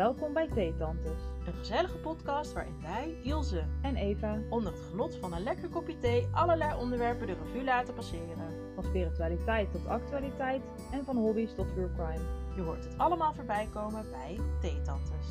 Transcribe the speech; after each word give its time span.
Welkom 0.00 0.32
bij 0.32 0.48
Theetantes 0.48 1.20
Een 1.46 1.52
gezellige 1.52 1.98
podcast 1.98 2.52
waarin 2.52 2.80
wij, 2.80 3.16
Ilse, 3.22 3.64
en 3.82 3.96
Eva 3.96 4.42
onder 4.50 4.72
het 4.72 4.82
genot 4.82 5.16
van 5.16 5.32
een 5.32 5.42
lekker 5.42 5.68
kopje 5.68 5.98
thee 5.98 6.28
allerlei 6.32 6.80
onderwerpen 6.80 7.26
de 7.26 7.32
revue 7.32 7.64
laten 7.64 7.94
passeren. 7.94 8.74
van 8.74 8.84
spiritualiteit 8.84 9.72
tot 9.72 9.86
actualiteit 9.86 10.62
en 10.92 11.04
van 11.04 11.16
hobby's 11.16 11.54
tot 11.54 11.68
true 11.68 11.92
crime. 11.92 12.54
Je 12.56 12.62
hoort 12.62 12.84
het 12.84 12.98
allemaal 12.98 13.34
voorbij 13.34 13.68
komen 13.72 14.10
bij 14.10 14.38
Theetantes. 14.60 15.26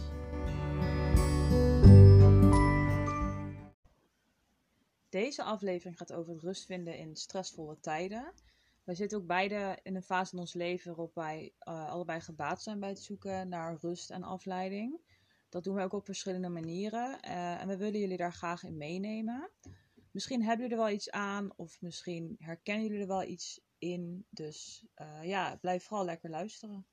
Deze 5.09 5.43
aflevering 5.43 5.97
gaat 5.97 6.13
over 6.13 6.33
het 6.33 6.41
rust 6.41 6.65
vinden 6.65 6.97
in 6.97 7.15
stressvolle 7.15 7.79
tijden. 7.79 8.33
Wij 8.83 8.95
zitten 8.95 9.17
ook 9.17 9.27
beide 9.27 9.79
in 9.83 9.95
een 9.95 10.03
fase 10.03 10.33
in 10.33 10.39
ons 10.39 10.53
leven 10.53 10.87
waarop 10.87 11.15
wij 11.15 11.53
eh, 11.57 11.89
allebei 11.89 12.19
gebaat 12.19 12.61
zijn 12.61 12.79
bij 12.79 12.89
het 12.89 12.99
zoeken 12.99 13.49
naar 13.49 13.77
rust 13.81 14.09
en 14.09 14.23
afleiding. 14.23 15.01
Dat 15.49 15.63
doen 15.63 15.75
we 15.75 15.81
ook 15.81 15.93
op 15.93 16.05
verschillende 16.05 16.49
manieren 16.49 17.19
eh, 17.19 17.61
en 17.61 17.67
we 17.67 17.77
willen 17.77 17.99
jullie 17.99 18.17
daar 18.17 18.33
graag 18.33 18.63
in 18.63 18.77
meenemen. 18.77 19.51
Misschien 20.11 20.43
hebben 20.43 20.61
jullie 20.65 20.81
er 20.81 20.85
wel 20.85 20.95
iets 20.95 21.11
aan 21.11 21.53
of 21.55 21.81
misschien 21.81 22.35
herkennen 22.39 22.85
jullie 22.85 23.01
er 23.01 23.07
wel 23.07 23.23
iets 23.23 23.61
in. 23.77 24.25
Dus 24.29 24.85
eh, 24.93 25.23
ja, 25.23 25.55
blijf 25.55 25.83
vooral 25.83 26.05
lekker 26.05 26.29
luisteren. 26.29 26.87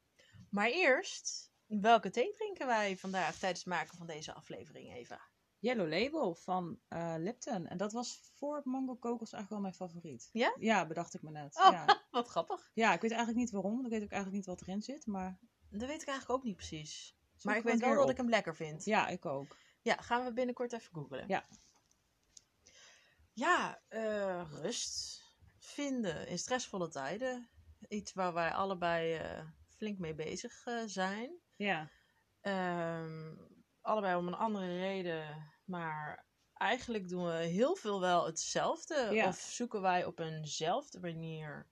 Maar 0.51 0.69
eerst, 0.69 1.53
welke 1.67 2.11
thee 2.11 2.33
drinken 2.33 2.67
wij 2.67 2.97
vandaag 2.97 3.39
tijdens 3.39 3.65
het 3.65 3.73
maken 3.75 3.97
van 3.99 4.07
deze 4.07 4.33
aflevering, 4.33 4.95
Eva? 4.95 5.21
Yellow 5.67 5.89
Label 5.89 6.35
van 6.35 6.79
eh, 6.89 7.15
Lipton. 7.19 7.67
En 7.67 7.77
dat 7.77 7.93
was 7.93 8.21
voor 8.35 8.61
Mango 8.65 8.95
Kokos 8.95 9.33
eigenlijk 9.33 9.51
wel 9.51 9.61
mijn 9.61 9.75
favoriet. 9.75 10.29
Ja? 10.33 10.55
Ja, 10.59 10.87
bedacht 10.87 11.15
ik 11.15 11.23
me 11.23 11.31
net. 11.31 11.57
Oh, 11.59 11.71
Ja. 11.73 12.03
wat 12.11 12.29
grappig. 12.29 12.71
ja, 12.75 12.93
ik 12.93 13.01
weet 13.01 13.11
eigenlijk 13.11 13.41
niet 13.41 13.51
waarom. 13.51 13.85
Ik 13.85 13.91
weet 13.91 14.03
ook 14.03 14.11
eigenlijk 14.11 14.33
niet 14.33 14.47
wat 14.47 14.61
erin 14.61 14.83
zit. 14.83 15.07
Maar 15.07 15.39
Dat 15.71 15.89
weet 15.89 16.03
ik 16.03 16.09
eigenlijk 16.09 16.39
ook 16.39 16.45
niet 16.45 16.57
precies. 16.57 17.17
zoek 17.37 17.45
Maar 17.45 17.57
ik 17.57 17.63
weet 17.63 17.81
wel 17.81 17.95
dat 17.95 18.11
ik 18.11 18.17
hem 18.17 18.29
lekker 18.29 18.57
vind. 18.57 18.85
Ja, 18.85 19.09
ik 19.09 19.27
ook. 19.27 19.57
Ja, 19.83 19.97
gaan 19.97 20.25
we 20.25 20.33
binnenkort 20.33 20.73
even 20.73 20.93
googlen. 20.95 21.29
Ja. 21.29 21.45
Ja, 23.33 23.81
eh, 23.89 24.51
rust 24.51 25.23
vinden 25.59 26.27
in 26.29 26.39
stressvolle 26.39 26.89
tijden. 26.89 27.49
Iets 27.89 28.13
waar 28.13 28.33
wij 28.33 28.53
allebei 28.53 29.15
eh, 29.15 29.45
flink 29.69 29.99
mee 29.99 30.15
bezig 30.15 30.65
zijn. 30.87 31.31
Ja, 31.57 31.91
Ehm, 32.41 33.35
allebei 33.81 34.17
om 34.17 34.27
een 34.27 34.35
andere 34.35 34.79
reden, 34.79 35.53
maar 35.67 36.25
eigenlijk 36.53 37.09
doen 37.09 37.25
we 37.27 37.33
heel 37.33 37.75
veel 37.77 38.01
wel 38.01 38.27
hetzelfde. 38.27 39.09
Ja. 39.13 39.27
Of 39.29 39.37
zoeken 39.39 39.81
wij 39.81 40.05
op 40.05 40.19
eenzelfde 40.19 41.01
manier 41.01 41.67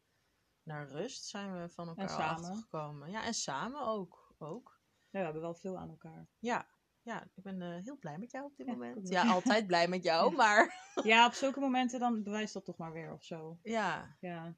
naar 0.63 0.89
rust, 0.89 1.25
zijn 1.25 1.61
we 1.61 1.69
van 1.69 1.89
elkaar 1.89 2.19
achtergekomen. 2.29 3.11
Ja, 3.11 3.25
en 3.25 3.35
samen 3.35 3.87
ook. 3.87 4.35
ook. 4.39 4.81
Ja, 5.11 5.19
we 5.19 5.25
hebben 5.25 5.43
wel 5.43 5.55
veel 5.55 5.79
aan 5.79 5.89
elkaar. 5.89 6.27
Ja. 6.39 6.67
ja, 7.03 7.23
ik 7.35 7.43
ben 7.43 7.63
eh, 7.63 7.83
heel 7.83 7.97
blij 7.99 8.19
met 8.19 8.31
jou 8.31 8.45
op 8.45 8.57
dit 8.57 8.67
Ja, 8.67 8.73
moment. 8.73 9.09
Ja, 9.09 9.31
altijd 9.31 9.67
blij 9.67 9.89
met 9.89 10.03
jou, 10.03 10.31
Ja. 10.31 10.37
maar 10.37 10.93
Ja, 11.03 11.27
op 11.27 11.33
zulke 11.33 11.61
momenten 11.61 12.01
dan 12.01 12.23
bewijst 12.23 12.53
dat 12.55 12.65
toch 12.65 12.77
maar 12.77 12.93
weer 12.93 13.13
of 13.13 13.25
zo. 13.25 13.59
ja. 13.63 14.17
Ja. 14.21 14.43
Maar 14.43 14.55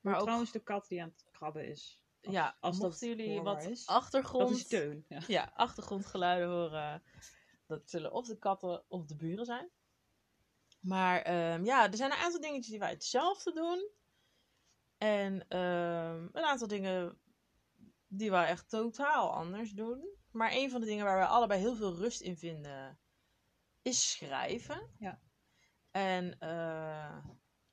Maar 0.00 0.14
ook, 0.16 0.22
trouwens 0.22 0.52
de 0.52 0.62
kat 0.62 0.88
die 0.88 1.02
aan 1.02 1.08
het 1.08 1.24
krabben 1.32 1.68
is. 1.68 2.00
Als, 2.22 2.34
ja, 2.34 2.56
als 2.60 2.78
mochten 2.78 3.08
jullie 3.08 3.40
wat 3.40 3.64
is. 3.64 3.86
achtergrond... 3.86 4.48
Dat 4.48 4.58
is 4.58 4.66
Teun. 4.66 5.04
Ja. 5.08 5.20
ja, 5.26 5.52
achtergrondgeluiden 5.54 6.48
horen. 6.48 7.02
Dat 7.66 7.90
zullen 7.90 8.12
of 8.12 8.26
de 8.26 8.38
katten 8.38 8.84
of 8.88 9.04
de 9.04 9.16
buren 9.16 9.44
zijn. 9.44 9.70
Maar 10.80 11.22
ehm, 11.22 11.64
ja, 11.64 11.90
er 11.90 11.96
zijn 11.96 12.10
een 12.10 12.18
aantal 12.18 12.40
dingetjes 12.40 12.68
die 12.68 12.78
wij 12.78 12.90
hetzelfde 12.90 13.52
doen. 13.52 13.88
En 14.98 15.48
ehm, 15.48 16.28
een 16.32 16.44
aantal 16.44 16.68
dingen 16.68 17.18
die 18.08 18.30
wij 18.30 18.46
echt 18.46 18.68
totaal 18.68 19.32
anders 19.32 19.70
doen. 19.70 20.08
Maar 20.30 20.52
een 20.52 20.70
van 20.70 20.80
de 20.80 20.86
dingen 20.86 21.04
waar 21.04 21.16
wij 21.16 21.26
allebei 21.26 21.60
heel 21.60 21.76
veel 21.76 21.94
rust 21.94 22.20
in 22.20 22.36
vinden, 22.36 22.98
is 23.82 24.10
schrijven. 24.10 24.90
Ja. 24.98 25.20
En 25.90 26.38
eh, 26.38 27.16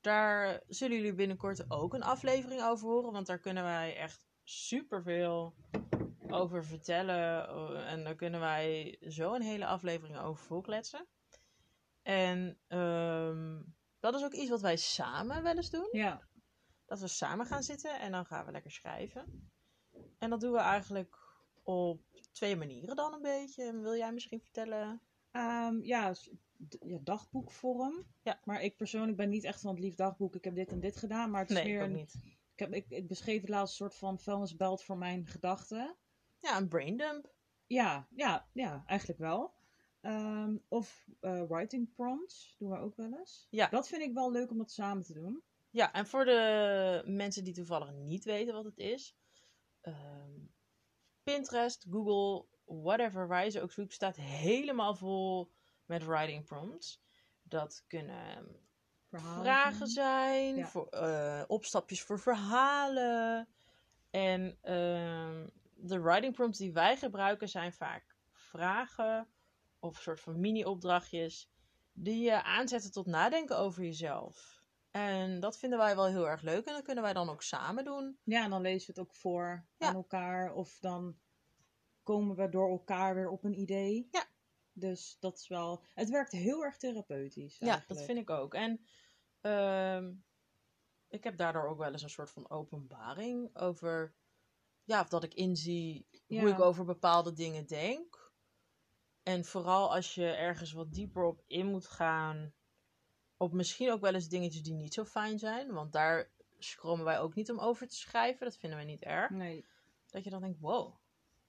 daar 0.01 0.63
zullen 0.67 0.97
jullie 0.97 1.13
binnenkort 1.13 1.71
ook 1.71 1.93
een 1.93 2.03
aflevering 2.03 2.63
over 2.63 2.87
horen. 2.87 3.11
Want 3.11 3.27
daar 3.27 3.39
kunnen 3.39 3.63
wij 3.63 3.97
echt 3.97 4.21
superveel 4.43 5.55
over 6.33 6.65
vertellen. 6.65 7.47
eh, 7.47 7.91
En 7.91 8.03
daar 8.03 8.15
kunnen 8.15 8.39
wij 8.39 8.97
zo 9.07 9.33
een 9.33 9.41
hele 9.41 9.65
aflevering 9.65 10.17
over 10.19 10.43
volkletsen. 10.45 11.07
En 12.01 12.59
ehm, 12.67 13.61
dat 13.99 14.15
is 14.15 14.23
ook 14.23 14.33
iets 14.33 14.49
wat 14.49 14.61
wij 14.61 14.77
samen 14.77 15.43
wel 15.43 15.55
eens 15.55 15.69
doen. 15.69 15.89
ja. 15.91 16.31
Dat 16.85 16.99
we 17.01 17.07
samen 17.07 17.45
gaan 17.45 17.63
zitten 17.63 17.99
en 17.99 18.11
dan 18.11 18.25
gaan 18.25 18.45
we 18.45 18.51
lekker 18.51 18.71
schrijven. 18.71 19.51
En 20.17 20.29
dat 20.29 20.41
doen 20.41 20.51
we 20.51 20.57
eigenlijk 20.59 21.17
op 21.63 22.01
twee 22.31 22.55
manieren 22.55 22.95
dan 22.95 23.13
een 23.13 23.21
beetje. 23.21 23.79
Wil 23.79 23.95
jij 23.95 24.13
misschien 24.13 24.39
vertellen? 24.41 25.01
Ehm, 25.31 25.81
ja, 25.81 26.13
ja, 26.79 26.99
dagboekvorm. 27.01 28.05
Ja. 28.21 28.39
Maar 28.43 28.61
ik 28.61 28.77
persoonlijk 28.77 29.17
ben 29.17 29.29
niet 29.29 29.43
echt 29.43 29.61
van 29.61 29.71
het 29.71 29.79
lief 29.83 29.95
dagboek. 29.95 30.35
Ik 30.35 30.43
heb 30.43 30.55
dit 30.55 30.71
en 30.71 30.79
dit 30.79 30.95
gedaan. 30.97 31.29
Maar 31.29 31.41
het 31.41 31.49
is 31.49 31.55
Nee, 31.55 31.65
meer 31.65 31.75
ik 31.75 31.81
ook 31.81 31.87
een 31.89 31.95
niet. 31.95 32.13
Ik, 32.53 32.59
heb, 32.59 32.73
ik, 32.73 32.85
ik 32.89 33.07
beschreef 33.07 33.41
het 33.41 33.49
laatst 33.49 33.79
een 33.79 33.85
soort 33.87 33.95
van 33.99 34.19
vuilnisbelt 34.19 34.83
voor 34.83 34.97
mijn 34.97 35.25
gedachten. 35.25 35.95
Ja, 36.43 36.57
een 36.57 36.67
braindump. 36.67 37.31
Ja, 37.67 38.07
ja, 38.09 38.47
ja, 38.53 38.83
eigenlijk 38.85 39.19
wel. 39.19 39.53
Ehm, 40.01 40.57
of 40.67 41.07
eh, 41.19 41.43
writing 41.47 41.93
prompts 41.93 42.55
doen 42.57 42.69
we 42.69 42.77
ook 42.77 42.95
wel 42.95 43.13
eens. 43.17 43.47
Ja. 43.49 43.67
Dat 43.67 43.87
vind 43.87 44.01
ik 44.01 44.13
wel 44.13 44.31
leuk 44.31 44.51
om 44.51 44.57
dat 44.57 44.71
samen 44.71 45.03
te 45.03 45.13
doen. 45.13 45.43
Ja, 45.69 45.93
en 45.93 46.07
voor 46.07 46.25
de 46.25 47.01
mensen 47.05 47.43
die 47.43 47.53
toevallig 47.53 47.91
niet 47.91 48.23
weten 48.23 48.53
wat 48.53 48.65
het 48.65 48.77
is. 48.77 49.15
ehm, 49.81 50.31
Pinterest, 51.23 51.85
Google, 51.89 52.45
whatever 52.65 53.27
waar 53.27 53.43
je 53.43 53.49
ze 53.49 53.61
ook 53.61 53.71
zoekt, 53.71 53.93
staat 53.93 54.15
helemaal 54.15 54.95
vol 54.95 55.51
met 55.85 56.05
writing 56.05 56.45
prompts. 56.45 57.01
Dat 57.43 57.83
kunnen 57.87 58.45
Verhalen. 59.09 59.43
vragen 59.43 59.87
zijn, 59.87 60.55
Ja. 60.55 60.67
voor, 60.67 60.87
eh, 60.87 61.43
opstapjes 61.47 62.01
voor 62.01 62.19
verhalen. 62.19 63.47
En 64.09 64.57
ehm, 64.61 65.47
de 65.85 65.99
writing 66.01 66.33
prompts 66.33 66.57
die 66.57 66.73
wij 66.73 66.97
gebruiken 66.97 67.49
zijn 67.49 67.73
vaak 67.73 68.15
vragen 68.31 69.27
of 69.79 70.01
soort 70.01 70.19
van 70.19 70.39
mini-opdrachtjes 70.39 71.49
die 71.93 72.23
je 72.23 72.43
aanzetten 72.43 72.91
tot 72.91 73.05
nadenken 73.05 73.57
over 73.57 73.83
jezelf. 73.83 74.61
En 74.91 75.39
dat 75.39 75.57
vinden 75.57 75.79
wij 75.79 75.95
wel 75.95 76.05
heel 76.05 76.29
erg 76.29 76.41
leuk 76.41 76.65
en 76.65 76.73
dat 76.73 76.83
kunnen 76.83 77.03
wij 77.03 77.13
dan 77.13 77.29
ook 77.29 77.41
samen 77.41 77.83
doen. 77.83 78.17
Ja, 78.23 78.43
en 78.43 78.49
dan 78.49 78.61
lezen 78.61 78.93
we 78.93 78.99
het 78.99 79.09
ook 79.09 79.15
voor 79.15 79.65
Ja. 79.77 79.87
aan 79.87 79.95
elkaar. 79.95 80.53
Of 80.53 80.77
dan 80.79 81.17
komen 82.03 82.35
we 82.35 82.49
door 82.49 82.69
elkaar 82.69 83.15
weer 83.15 83.29
op 83.29 83.43
een 83.43 83.59
idee. 83.59 84.07
Ja. 84.11 84.25
Dus 84.73 85.17
dat 85.19 85.37
is 85.37 85.47
wel... 85.47 85.83
Het 85.93 86.09
werkt 86.09 86.31
heel 86.31 86.63
erg 86.63 86.77
therapeutisch 86.77 87.57
Ja, 87.57 87.83
dat 87.87 88.03
vind 88.03 88.17
ik 88.17 88.29
ook. 88.29 88.53
En 88.53 88.85
ehm, 89.41 90.11
ik 91.07 91.23
heb 91.23 91.37
daardoor 91.37 91.67
ook 91.67 91.77
wel 91.77 91.91
eens 91.91 92.01
een 92.03 92.09
soort 92.09 92.31
van 92.31 92.49
openbaring 92.49 93.55
over, 93.57 94.13
ja, 94.83 95.01
of 95.01 95.07
dat 95.07 95.23
ik 95.23 95.33
inzie 95.33 96.05
hoe 96.27 96.49
ik 96.49 96.59
over 96.59 96.85
bepaalde 96.85 97.33
dingen 97.33 97.65
denk. 97.65 98.31
En 99.23 99.45
vooral 99.45 99.93
als 99.93 100.15
je 100.15 100.25
ergens 100.25 100.71
wat 100.71 100.93
dieper 100.93 101.23
op 101.23 101.43
in 101.47 101.65
moet 101.65 101.87
gaan, 101.87 102.53
op 103.37 103.53
misschien 103.53 103.91
ook 103.91 104.01
wel 104.01 104.13
eens 104.13 104.27
dingetjes 104.27 104.63
die 104.63 104.73
niet 104.73 104.93
zo 104.93 105.05
fijn 105.05 105.39
zijn, 105.39 105.71
want 105.71 105.93
daar 105.93 106.31
schromen 106.59 107.05
wij 107.05 107.19
ook 107.19 107.35
niet 107.35 107.51
om 107.51 107.59
over 107.59 107.87
te 107.87 107.95
schrijven, 107.95 108.45
dat 108.45 108.57
vinden 108.57 108.77
wij 108.77 108.87
niet 108.87 109.03
erg. 109.03 109.29
Nee. 109.29 109.65
Dat 110.09 110.23
je 110.23 110.29
dan 110.29 110.41
denkt, 110.41 110.59
wow, 110.59 110.95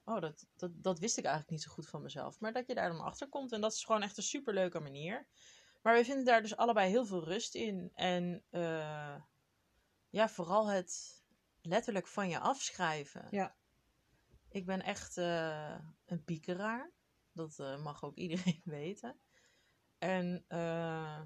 oh, 0.04 0.20
dat, 0.20 0.46
dat, 0.56 0.70
dat 0.74 0.98
wist 0.98 1.18
ik 1.18 1.24
eigenlijk 1.24 1.54
niet 1.54 1.62
zo 1.62 1.70
goed 1.70 1.88
van 1.88 2.02
mezelf. 2.02 2.40
Maar 2.40 2.52
dat 2.52 2.66
je 2.66 2.74
daar 2.74 2.88
dan 2.88 3.00
achter 3.00 3.28
komt. 3.28 3.52
En 3.52 3.60
dat 3.60 3.72
is 3.72 3.84
gewoon 3.84 4.02
echt 4.02 4.16
een 4.16 4.22
superleuke 4.22 4.80
manier. 4.80 5.26
Maar 5.82 5.96
we 5.96 6.04
vinden 6.04 6.24
daar 6.24 6.42
dus 6.42 6.56
allebei 6.56 6.90
heel 6.90 7.06
veel 7.06 7.24
rust 7.24 7.54
in. 7.54 7.90
En 7.94 8.42
eh, 8.50 9.16
ja, 10.10 10.28
vooral 10.28 10.66
het 10.66 11.13
letterlijk 11.64 12.06
van 12.06 12.28
je 12.28 12.38
afschrijven. 12.38 13.26
Ja. 13.30 13.56
Ik 14.48 14.66
ben 14.66 14.82
echt 14.82 15.16
eh, 15.16 15.78
een 16.04 16.24
piekeraar. 16.24 16.92
Dat 17.32 17.58
eh, 17.58 17.82
mag 17.82 18.04
ook 18.04 18.16
iedereen 18.24 18.62
weten. 18.64 19.16
En 19.98 20.44
eh, 20.48 21.20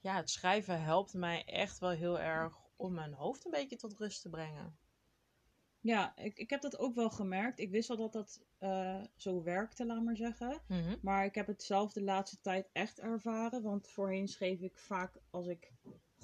ja, 0.00 0.16
het 0.16 0.30
schrijven 0.30 0.82
helpt 0.82 1.14
mij 1.14 1.44
echt 1.44 1.78
wel 1.78 1.90
heel 1.90 2.20
erg 2.20 2.56
om 2.76 2.92
mijn 2.92 3.12
hoofd 3.12 3.44
een 3.44 3.50
beetje 3.50 3.76
tot 3.76 3.98
rust 3.98 4.22
te 4.22 4.28
brengen. 4.28 4.78
Ja, 5.80 6.16
ik, 6.16 6.38
ik 6.38 6.50
heb 6.50 6.60
dat 6.60 6.78
ook 6.78 6.94
wel 6.94 7.10
gemerkt. 7.10 7.58
Ik 7.58 7.70
wist 7.70 7.90
al 7.90 7.96
dat 7.96 8.12
dat 8.12 8.42
zo 9.16 9.42
werkte, 9.42 9.86
laat 9.86 10.02
maar 10.02 10.16
zeggen. 10.16 10.62
Mhm. 10.68 10.96
Maar 11.02 11.24
ik 11.24 11.34
heb 11.34 11.46
het 11.46 11.62
zelf 11.62 11.92
de 11.92 12.02
laatste 12.02 12.40
tijd 12.40 12.68
echt 12.72 13.00
ervaren. 13.00 13.62
Want 13.62 13.88
voorheen 13.88 14.28
schreef 14.28 14.60
ik 14.60 14.78
vaak 14.78 15.20
als 15.30 15.46
ik 15.46 15.72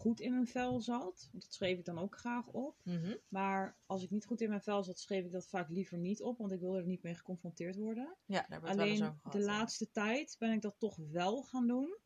goed 0.01 0.21
in 0.21 0.33
mijn 0.33 0.47
vel 0.47 0.81
zat. 0.81 1.29
Want 1.33 1.43
dat 1.45 1.53
schreef 1.53 1.79
ik 1.79 1.85
dan 1.85 1.99
ook 1.99 2.19
graag 2.19 2.47
op. 2.47 2.81
Mhm. 2.85 3.17
Maar 3.29 3.77
als 3.87 4.03
ik 4.03 4.11
niet 4.11 4.25
goed 4.27 4.41
in 4.41 4.49
mijn 4.49 4.63
vel 4.63 4.83
zat, 4.83 4.99
schreef 4.99 5.25
ik 5.25 5.33
dat 5.33 5.49
vaak 5.49 5.69
liever 5.71 5.99
niet 5.99 6.23
op. 6.23 6.39
Want 6.39 6.53
ik 6.53 6.61
wilde 6.61 6.79
er 6.79 6.87
niet 6.87 7.03
mee 7.03 7.15
geconfronteerd 7.15 7.77
worden. 7.77 8.17
Ja, 8.27 8.47
daar 8.49 8.61
het 8.63 8.77
wel 8.77 8.87
eens 8.87 9.01
Alleen 9.01 9.03
over 9.09 9.15
gehad. 9.21 9.33
de 9.33 9.39
ja. 9.39 9.45
laatste 9.45 9.91
tijd 9.91 10.37
ben 10.39 10.53
ik 10.53 10.63
dat 10.63 10.75
toch 10.79 10.97
wel 10.97 11.43
gaan 11.43 11.67
doen. 11.67 11.97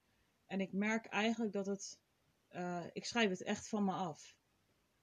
En 0.46 0.60
ik 0.60 0.72
merk 0.72 1.06
eigenlijk 1.06 1.52
dat 1.52 1.66
het. 1.66 2.00
eh, 2.48 2.84
ik 2.92 3.04
schrijf 3.04 3.30
het 3.30 3.42
echt 3.42 3.68
van 3.68 3.84
me 3.84 3.92
af. 3.92 4.36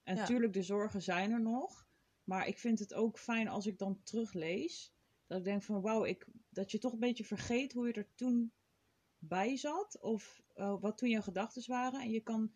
En 0.03 0.15
Ja. 0.15 0.21
natuurlijk, 0.21 0.53
de 0.53 0.63
zorgen 0.63 1.01
zijn 1.01 1.31
er 1.31 1.41
nog. 1.41 1.87
Maar 2.23 2.47
ik 2.47 2.57
vind 2.59 2.79
het 2.79 2.93
ook 2.93 3.19
fijn 3.19 3.47
als 3.47 3.65
ik 3.65 3.77
dan 3.77 4.01
teruglees. 4.03 4.93
Dat 5.27 5.37
ik 5.37 5.43
denk 5.43 5.63
van 5.63 5.81
wauw, 5.81 6.05
ik, 6.05 6.27
dat 6.49 6.71
je 6.71 6.77
toch 6.77 6.93
een 6.93 6.99
beetje 6.99 7.25
vergeet 7.25 7.73
hoe 7.73 7.87
je 7.87 7.93
er 7.93 8.15
toen 8.15 8.51
bij 9.17 9.57
zat. 9.57 9.99
Of 9.99 10.41
eh, 10.53 10.75
wat 10.79 10.97
toen 10.97 11.09
jouw 11.09 11.21
gedachten 11.21 11.63
waren. 11.67 12.01
En 12.01 12.09
je 12.11 12.21
kan 12.21 12.51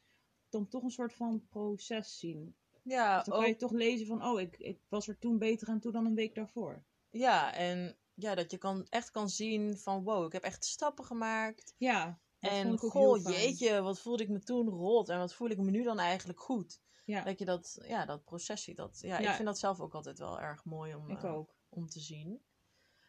dan 0.49 0.67
toch 0.67 0.83
een 0.83 0.89
soort 0.91 1.13
van 1.13 1.47
proces 1.49 2.19
zien. 2.19 2.55
Ja, 2.83 3.15
Dus 3.17 3.25
dan 3.25 3.37
kan 3.37 3.47
je 3.47 3.53
ook- 3.53 3.59
toch 3.59 3.71
lezen 3.71 4.07
van 4.07 4.25
oh, 4.25 4.39
ik, 4.39 4.57
ik 4.57 4.79
was 4.87 5.07
er 5.07 5.17
toen 5.19 5.37
beter 5.37 5.67
aan 5.67 5.79
toe 5.79 5.91
dan 5.91 6.05
een 6.05 6.15
week 6.15 6.35
daarvoor. 6.35 6.83
ja, 7.09 7.53
en 7.53 7.97
ja, 8.13 8.35
dat 8.35 8.51
je 8.51 8.57
kan, 8.57 8.85
echt 8.89 9.11
kan 9.11 9.29
zien 9.29 9.77
van 9.77 10.03
wow, 10.03 10.25
ik 10.25 10.31
heb 10.31 10.43
echt 10.43 10.65
stappen 10.65 11.05
gemaakt. 11.05 11.73
Ja, 11.77 12.19
en 12.39 12.71
ook 12.71 12.79
goh, 12.79 13.21
jeetje, 13.23 13.81
wat 13.81 13.99
voelde 13.99 14.23
ik 14.23 14.29
me 14.29 14.39
toen 14.39 14.69
rot 14.69 15.09
en 15.09 15.17
wat 15.19 15.33
voel 15.33 15.49
ik 15.49 15.57
me 15.57 15.71
nu 15.71 15.83
dan 15.83 15.99
eigenlijk 15.99 16.39
goed. 16.39 16.81
Ja, 17.05 17.23
Dat 17.23 17.39
je 17.39 17.45
dat, 17.45 17.77
ja, 17.87 18.05
dat 18.05 18.23
proces 18.23 18.63
ziet. 18.63 18.77
Dat, 18.77 18.99
ja, 19.01 19.19
Ja. 19.19 19.29
Ik 19.29 19.35
vind 19.35 19.47
dat 19.47 19.59
zelf 19.59 19.79
ook 19.79 19.93
altijd 19.93 20.19
wel 20.19 20.39
erg 20.39 20.65
mooi 20.65 20.95
om, 20.95 21.09
eh, 21.09 21.23
ook. 21.35 21.55
om 21.69 21.87
te 21.89 21.99
zien. 21.99 22.43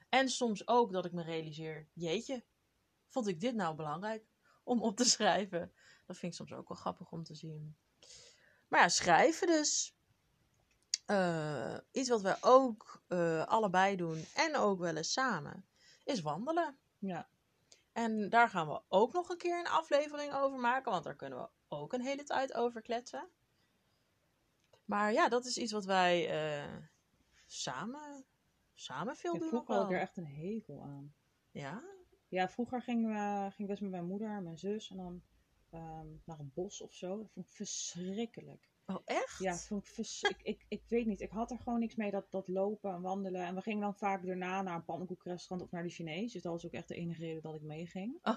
En 0.09 0.29
soms 0.29 0.69
ook 0.69 0.93
dat 0.93 1.05
ik 1.05 1.13
me 1.13 1.23
realiseer, 1.23 1.89
jeetje, 1.93 2.45
vond 3.07 3.27
ik 3.27 3.41
dit 3.41 3.55
nou 3.55 3.75
belangrijk 3.77 4.27
om 4.65 4.83
op 4.83 4.97
te 4.97 5.05
schrijven? 5.15 5.73
Dat 6.07 6.17
vind 6.17 6.33
ik 6.33 6.39
soms 6.39 6.53
ook 6.53 6.69
wel 6.69 6.77
grappig 6.77 7.11
om 7.11 7.25
te 7.25 7.35
zien. 7.35 7.77
Maar 8.69 8.81
ja, 8.81 8.89
schrijven 8.89 9.47
dus. 9.47 9.95
Eh, 11.07 11.77
iets 11.93 12.09
wat 12.09 12.21
we 12.21 12.37
ook 12.41 13.03
eh, 13.07 13.45
allebei 13.45 13.97
doen 13.97 14.25
en 14.35 14.57
ook 14.57 14.79
wel 14.79 14.97
eens 14.97 15.13
samen, 15.13 15.67
is 16.05 16.21
wandelen. 16.21 16.79
Ja. 16.99 17.29
En 17.93 18.29
daar 18.29 18.49
gaan 18.49 18.69
we 18.69 18.83
ook 18.89 19.13
nog 19.13 19.29
een 19.29 19.37
keer 19.37 19.59
een 19.59 19.69
aflevering 19.69 20.35
over 20.35 20.59
maken, 20.59 20.93
want 20.93 21.05
daar 21.05 21.17
kunnen 21.17 21.39
we 21.39 21.49
ook 21.69 21.93
een 21.93 22.01
hele 22.01 22.23
tijd 22.23 22.55
over 22.55 22.83
kletsen. 22.83 23.29
Maar 24.85 25.13
ja, 25.13 25.29
dat 25.29 25.45
is 25.45 25.59
iets 25.59 25.73
wat 25.73 25.85
wij 25.85 26.29
eh, 26.29 26.77
samen, 27.47 28.25
samen 28.75 29.17
veel 29.17 29.35
Ik 29.35 29.41
doen. 29.41 29.49
vroeger 29.49 29.75
ook 29.75 29.81
had 29.81 29.91
ik 29.91 29.97
er 29.97 30.03
echt 30.03 30.17
een 30.17 30.27
hekel 30.27 30.83
aan. 30.83 31.15
Ja? 31.51 31.83
Ja, 32.29 32.49
vroeger 32.49 32.83
ging, 32.83 33.07
we, 33.07 33.41
ging 33.41 33.59
ik 33.59 33.67
best 33.67 33.81
met 33.81 33.91
mijn 33.91 34.07
moeder 34.07 34.31
en 34.31 34.43
mijn 34.43 34.59
zus 34.59 34.91
en 34.91 34.97
dan 34.97 35.23
ehm, 35.77 36.07
naar 36.25 36.39
een 36.39 36.51
bos 36.55 36.81
of 36.81 36.95
zo. 36.95 37.17
Dat 37.19 37.31
vond 37.33 37.47
ik 37.47 37.53
verschrikkelijk. 37.53 38.75
Oh, 38.87 39.03
echt? 39.05 39.39
Ja, 39.39 39.55
vond 39.57 39.87
ik, 39.87 39.93
vers- 39.93 40.23
ik, 40.23 40.41
ik, 40.43 40.65
ik 40.69 40.83
weet 40.89 41.07
niet. 41.07 41.21
Ik 41.21 41.31
had 41.31 41.51
er 41.51 41.59
gewoon 41.59 41.79
niks 41.79 41.95
mee, 41.95 42.11
dat, 42.11 42.31
dat 42.31 42.49
lopen 42.49 42.93
en 42.93 43.01
wandelen. 43.01 43.47
En 43.47 43.55
we 43.55 43.61
gingen 43.61 43.81
dan 43.81 43.95
vaak 43.95 44.27
daarna 44.27 44.63
naar 44.63 44.75
een 44.75 44.85
pannenkoekrestaurant 44.85 45.63
of 45.69 45.73
naar 45.75 45.83
de 45.83 45.89
Chinees. 45.89 46.33
Dus 46.33 46.43
dat 46.43 46.53
was 46.53 46.67
ook 46.67 46.73
echt 46.73 46.89
de 46.89 46.95
enige 46.95 47.21
reden 47.21 47.43
dat 47.43 47.55
ik 47.55 47.63
meeging. 47.63 48.19
Oh. 48.23 48.37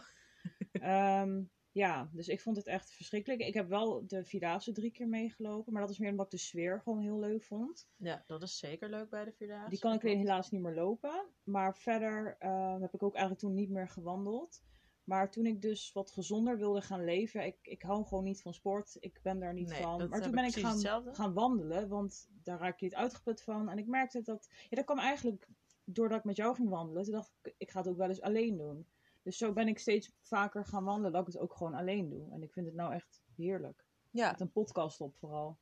Ehm, 0.72 1.44
ja, 1.72 2.10
dus 2.14 2.28
ik 2.28 2.42
vond 2.42 2.58
het 2.58 2.68
echt 2.68 2.92
verschrikkelijk. 2.92 3.42
Ik 3.42 3.54
heb 3.54 3.68
wel 3.68 4.08
de 4.08 4.26
Vierdaagse 4.26 4.72
drie 4.72 4.92
keer 4.92 5.08
meegelopen. 5.08 5.74
Maar 5.74 5.82
dat 5.82 5.92
is 5.92 5.98
meer 5.98 6.12
omdat 6.12 6.26
ik 6.26 6.32
de 6.32 6.38
sfeer 6.38 6.82
gewoon 6.82 7.00
heel 7.00 7.20
leuk 7.20 7.44
vond. 7.44 7.88
Ja, 7.96 8.24
dat 8.28 8.42
is 8.42 8.58
zeker 8.58 8.90
leuk 8.90 9.10
bij 9.10 9.26
de 9.26 9.32
Vierdaagse. 9.32 9.70
Die 9.70 9.80
kan 9.80 9.94
ik 9.94 10.04
alleen 10.04 10.18
helaas 10.18 10.52
niet 10.52 10.62
meer 10.62 10.74
lopen. 10.76 11.26
Maar 11.44 11.76
verder 11.78 12.36
ehm, 12.40 12.82
heb 12.82 12.94
ik 12.94 13.04
ook 13.04 13.14
eigenlijk 13.14 13.44
toen 13.44 13.54
niet 13.54 13.70
meer 13.70 13.88
gewandeld. 13.88 14.62
Maar 15.10 15.32
toen 15.32 15.46
ik 15.46 15.62
dus 15.62 15.92
wat 15.92 16.12
gezonder 16.12 16.58
wilde 16.58 16.82
gaan 16.82 17.04
leven, 17.04 17.46
ik, 17.46 17.58
ik 17.62 17.82
hou 17.82 18.06
gewoon 18.06 18.24
niet 18.24 18.42
van 18.42 18.54
sport. 18.54 18.98
Ik 19.00 19.20
ben 19.24 19.40
daar 19.40 19.54
niet 19.54 19.70
Nee, 19.70 19.82
van. 19.82 20.10
Maar 20.10 20.22
toen 20.22 20.32
ben 20.32 20.44
ik 20.46 20.56
gaan, 20.56 20.72
hetzelfde. 20.72 21.14
gaan 21.14 21.34
wandelen, 21.34 21.88
want 21.88 22.28
daar 22.44 22.60
raak 22.60 22.80
je 22.80 22.86
het 22.86 22.96
uitgeput 22.96 23.42
van. 23.44 23.70
En 23.70 23.78
ik 23.78 23.88
merkte 23.88 24.22
dat, 24.22 24.48
ja, 24.70 24.76
dat 24.76 24.86
kwam 24.86 25.00
eigenlijk 25.00 25.48
doordat 25.84 26.18
ik 26.18 26.24
met 26.24 26.36
jou 26.36 26.56
ging 26.56 26.70
wandelen. 26.70 27.04
Toen 27.04 27.14
dacht 27.14 27.34
ik, 27.42 27.56
ik 27.58 27.72
ga 27.72 27.80
het 27.80 27.90
ook 27.90 27.98
wel 27.98 28.08
eens 28.10 28.22
alleen 28.22 28.58
doen. 28.58 28.88
Dus 29.24 29.38
zo 29.38 29.54
ben 29.54 29.68
ik 29.68 29.80
steeds 29.80 30.12
vaker 30.22 30.66
gaan 30.66 30.84
wandelen, 30.84 31.12
dat 31.12 31.22
ik 31.28 31.34
het 31.34 31.42
ook 31.42 31.54
gewoon 31.54 31.74
alleen 31.74 32.10
doe. 32.10 32.32
En 32.32 32.44
ik 32.44 32.52
vind 32.54 32.66
het 32.66 32.76
nou 32.76 32.94
echt 32.94 33.22
heerlijk. 33.36 33.86
Ja. 34.12 34.32
Met 34.32 34.40
een 34.40 34.52
podcast 34.52 35.02
op 35.02 35.16
vooral. 35.16 35.60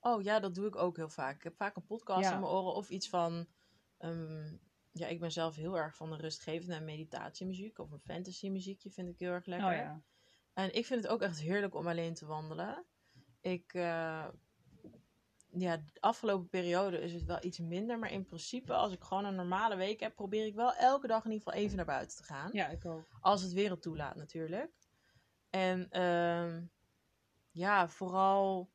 Oh 0.00 0.22
ja, 0.22 0.40
dat 0.40 0.54
doe 0.54 0.66
ik 0.66 0.76
ook 0.76 0.96
heel 0.96 1.08
vaak. 1.08 1.36
Ik 1.36 1.42
heb 1.42 1.56
vaak 1.56 1.76
een 1.76 1.86
podcast 1.86 2.28
Ja. 2.28 2.34
in 2.34 2.40
mijn 2.40 2.52
oren 2.52 2.74
of 2.74 2.90
iets 2.90 3.08
van. 3.08 3.46
ehm, 3.98 4.56
ja, 4.92 5.06
ik 5.06 5.20
ben 5.20 5.32
zelf 5.32 5.56
heel 5.56 5.78
erg 5.78 5.96
van 5.96 6.10
de 6.10 6.16
rustgevende 6.16 6.74
en 6.74 6.84
meditatiemuziek. 6.84 7.78
Of 7.78 7.90
een 7.90 8.00
fantasy 8.00 8.48
muziekje 8.48 8.90
vind 8.90 9.08
ik 9.08 9.18
heel 9.18 9.30
erg 9.30 9.46
lekker. 9.46 9.68
Oh 9.68 9.74
ja. 9.74 10.02
En 10.52 10.74
ik 10.74 10.86
vind 10.86 11.02
het 11.02 11.12
ook 11.12 11.22
echt 11.22 11.40
heerlijk 11.40 11.74
om 11.74 11.88
alleen 11.88 12.14
te 12.14 12.26
wandelen. 12.26 12.84
Ik, 13.40 13.74
eh, 13.74 14.28
ja, 15.52 15.76
de 15.76 16.00
afgelopen 16.00 16.48
periode 16.48 17.00
is 17.00 17.12
het 17.12 17.24
wel 17.24 17.44
iets 17.44 17.58
minder. 17.58 17.98
Maar 17.98 18.12
in 18.12 18.24
principe, 18.24 18.72
als 18.72 18.92
ik 18.92 19.02
gewoon 19.02 19.24
een 19.24 19.34
normale 19.34 19.76
week 19.76 20.00
heb, 20.00 20.14
probeer 20.14 20.46
ik 20.46 20.54
wel 20.54 20.74
elke 20.74 21.06
dag 21.06 21.24
in 21.24 21.30
ieder 21.30 21.46
geval 21.46 21.62
even 21.62 21.76
naar 21.76 21.86
buiten 21.86 22.16
te 22.16 22.24
gaan. 22.24 22.50
Ja, 22.52 22.68
ik 22.68 22.84
ook. 22.84 23.06
Als 23.20 23.42
het 23.42 23.52
weer 23.52 23.70
het 23.70 23.82
toelaat 23.82 24.16
natuurlijk. 24.16 24.72
En 25.50 25.90
ehm, 25.90 26.64
ja, 27.50 27.88
vooral 27.88 28.70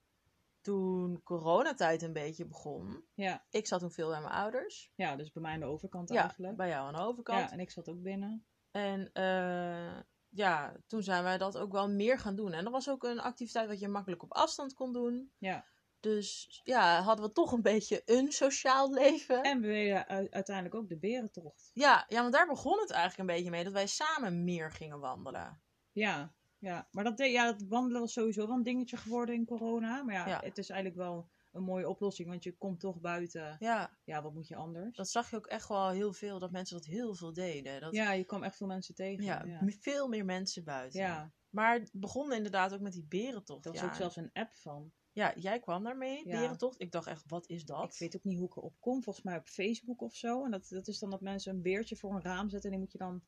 toen 0.66 1.24
coronatijd 1.24 2.02
een 2.02 2.14
beetje 2.14 2.46
begon. 2.46 3.06
Ja. 3.14 3.46
Ik 3.50 3.68
zat 3.68 3.80
toen 3.80 3.92
veel 3.92 4.10
bij 4.10 4.22
mijn 4.22 4.34
ouders. 4.34 4.92
ja, 4.96 5.16
dus 5.16 5.32
bij 5.32 5.42
mij 5.42 5.54
aan 5.54 5.60
de 5.60 5.66
overkant 5.66 6.10
Ja, 6.10 6.22
eigenlijk. 6.22 6.58
bij 6.58 6.70
jou 6.70 6.88
aan 6.88 6.94
de 6.94 7.00
overkant. 7.00 7.40
Ja, 7.40 7.52
en 7.52 7.60
ik 7.60 7.72
zat 7.72 7.90
ook 7.90 8.02
binnen. 8.02 8.46
En 8.72 9.12
eh, 9.14 10.02
ja, 10.30 10.76
toen 10.88 11.04
zijn 11.04 11.24
wij 11.24 11.38
dat 11.38 11.58
ook 11.58 11.72
wel 11.72 11.90
meer 11.90 12.20
gaan 12.20 12.36
doen. 12.36 12.54
En 12.54 12.64
dat 12.64 12.74
was 12.74 12.90
ook 12.90 13.04
een 13.04 13.20
activiteit 13.20 13.68
wat 13.68 13.80
je 13.80 13.88
makkelijk 13.88 14.24
op 14.24 14.34
afstand 14.34 14.74
kon 14.74 14.94
doen. 14.94 15.32
Ja. 15.38 15.66
Dus 16.00 16.60
ja, 16.64 17.02
hadden 17.02 17.26
we 17.26 17.32
toch 17.32 17.52
een 17.52 17.62
beetje 17.62 18.02
een 18.06 18.32
sociaal 18.32 18.94
leven. 18.94 19.44
En 19.44 19.62
we 19.62 19.68
deden 19.68 20.08
uiteindelijk 20.32 20.76
ook 20.76 20.90
de 20.90 20.98
berentocht. 20.98 21.72
Ja, 21.74 22.06
ja, 22.08 22.22
want 22.22 22.34
daar 22.34 22.48
begon 22.48 22.80
het 22.80 22.92
eigenlijk 22.92 23.30
een 23.30 23.36
beetje 23.36 23.52
mee. 23.52 23.64
Dat 23.64 23.74
wij 23.74 23.88
samen 23.88 24.44
meer 24.44 24.72
gingen 24.72 25.00
wandelen. 25.00 25.62
Ja, 25.92 26.35
ja. 26.60 26.88
maar 26.92 27.04
dat, 27.04 27.18
ja, 27.18 27.52
dat 27.52 27.62
wandelen 27.68 28.02
was 28.02 28.14
sowieso 28.14 28.48
wel 28.48 28.56
een 28.56 28.64
dingetje 28.64 28.98
geworden 28.98 29.36
in 29.36 29.46
corona. 29.46 30.04
Maar 30.04 30.16
ja, 30.16 30.28
Ja. 30.28 30.40
het 30.44 30.58
is 30.58 30.70
eigenlijk 30.70 31.02
wel 31.02 31.30
een 31.52 31.64
mooie 31.64 31.90
oplossing, 31.90 32.28
want 32.30 32.44
je 32.44 32.58
komt 32.58 32.80
toch 32.80 33.00
buiten. 33.00 33.56
Ja, 33.60 33.98
Ja, 34.04 34.22
wat 34.22 34.34
moet 34.34 34.48
je 34.48 34.56
anders? 34.56 34.96
dat 34.98 35.10
zag 35.10 35.30
je 35.30 35.36
ook 35.36 35.48
echt 35.48 35.68
wel 35.68 35.90
heel 35.90 36.14
veel. 36.14 36.40
Dat 36.40 36.52
mensen 36.52 36.76
dat 36.78 36.86
heel 36.86 37.16
veel 37.16 37.34
deden. 37.34 37.82
Dat, 37.82 37.94
Ja, 37.94 38.12
je 38.12 38.24
kwam 38.24 38.44
echt 38.44 38.58
veel 38.58 38.68
mensen 38.68 38.96
tegen. 38.96 39.24
ja, 39.24 39.44
Ja, 39.46 39.60
veel 39.80 40.08
meer 40.08 40.26
mensen 40.26 40.64
buiten. 40.64 41.00
Ja, 41.00 41.32
Maar 41.50 41.74
het 41.80 41.90
begon 41.94 42.34
inderdaad 42.34 42.74
ook 42.74 42.80
met 42.82 42.94
die 42.94 43.06
berentocht. 43.10 43.64
daar 43.64 43.74
was 43.74 43.82
ja. 43.82 43.88
ook 43.88 43.94
zelfs 43.96 44.16
een 44.16 44.30
app 44.34 44.56
van. 44.56 44.92
ja, 45.12 45.34
jij 45.36 45.60
kwam 45.60 45.84
daarmee, 45.84 46.28
Ja. 46.28 46.40
berentocht. 46.40 46.82
Ik 46.82 46.92
dacht 46.92 47.08
echt, 47.08 47.24
wat 47.28 47.48
is 47.50 47.66
dat? 47.66 47.94
Ik 47.94 48.00
weet 48.00 48.16
ook 48.16 48.24
niet 48.24 48.38
hoe 48.38 48.48
ik 48.48 48.56
erop 48.56 48.76
kom. 48.80 49.04
Volgens 49.04 49.26
mij 49.26 49.38
op 49.38 49.48
Facebook 49.48 50.02
of 50.02 50.16
zo. 50.16 50.44
En 50.46 50.52
dat, 50.52 50.68
dat 50.70 50.88
is 50.88 51.00
dan 51.00 51.10
dat 51.10 51.22
mensen 51.22 51.56
een 51.56 51.62
beertje 51.62 51.96
voor 51.96 52.16
een 52.16 52.22
raam 52.22 52.50
zetten 52.50 52.70
en 52.72 52.76
die 52.76 52.80
moet 52.80 52.92
je 52.92 52.98
dan 52.98 53.24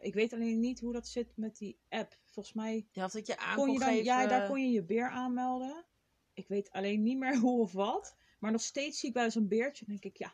Ik 0.00 0.14
weet 0.14 0.32
alleen 0.32 0.60
niet 0.60 0.80
hoe 0.80 0.92
dat 0.92 1.08
zit 1.08 1.36
met 1.36 1.56
die 1.56 1.78
app. 1.88 2.18
Volgens 2.26 2.54
mij 2.54 2.86
Ja, 2.92 3.04
of 3.04 3.12
dat 3.12 3.26
je 3.26 3.36
aan 3.36 3.56
kon 3.56 3.72
je 3.72 3.78
dan, 3.78 3.88
geven... 3.88 4.04
ja, 4.04 4.26
daar 4.26 4.48
kon 4.48 4.60
je 4.60 4.70
je 4.70 4.82
beer 4.84 5.08
aanmelden. 5.08 5.84
Ik 6.32 6.48
weet 6.48 6.70
alleen 6.70 7.02
niet 7.02 7.18
meer 7.18 7.36
hoe 7.44 7.60
of 7.60 7.72
wat. 7.72 8.16
Maar 8.38 8.52
nog 8.52 8.60
steeds 8.60 8.98
zie 9.00 9.08
ik 9.08 9.14
bij 9.14 9.30
zo'n 9.30 9.48
beertje. 9.48 9.84
denk 9.86 10.04
ik, 10.04 10.16
ja. 10.16 10.32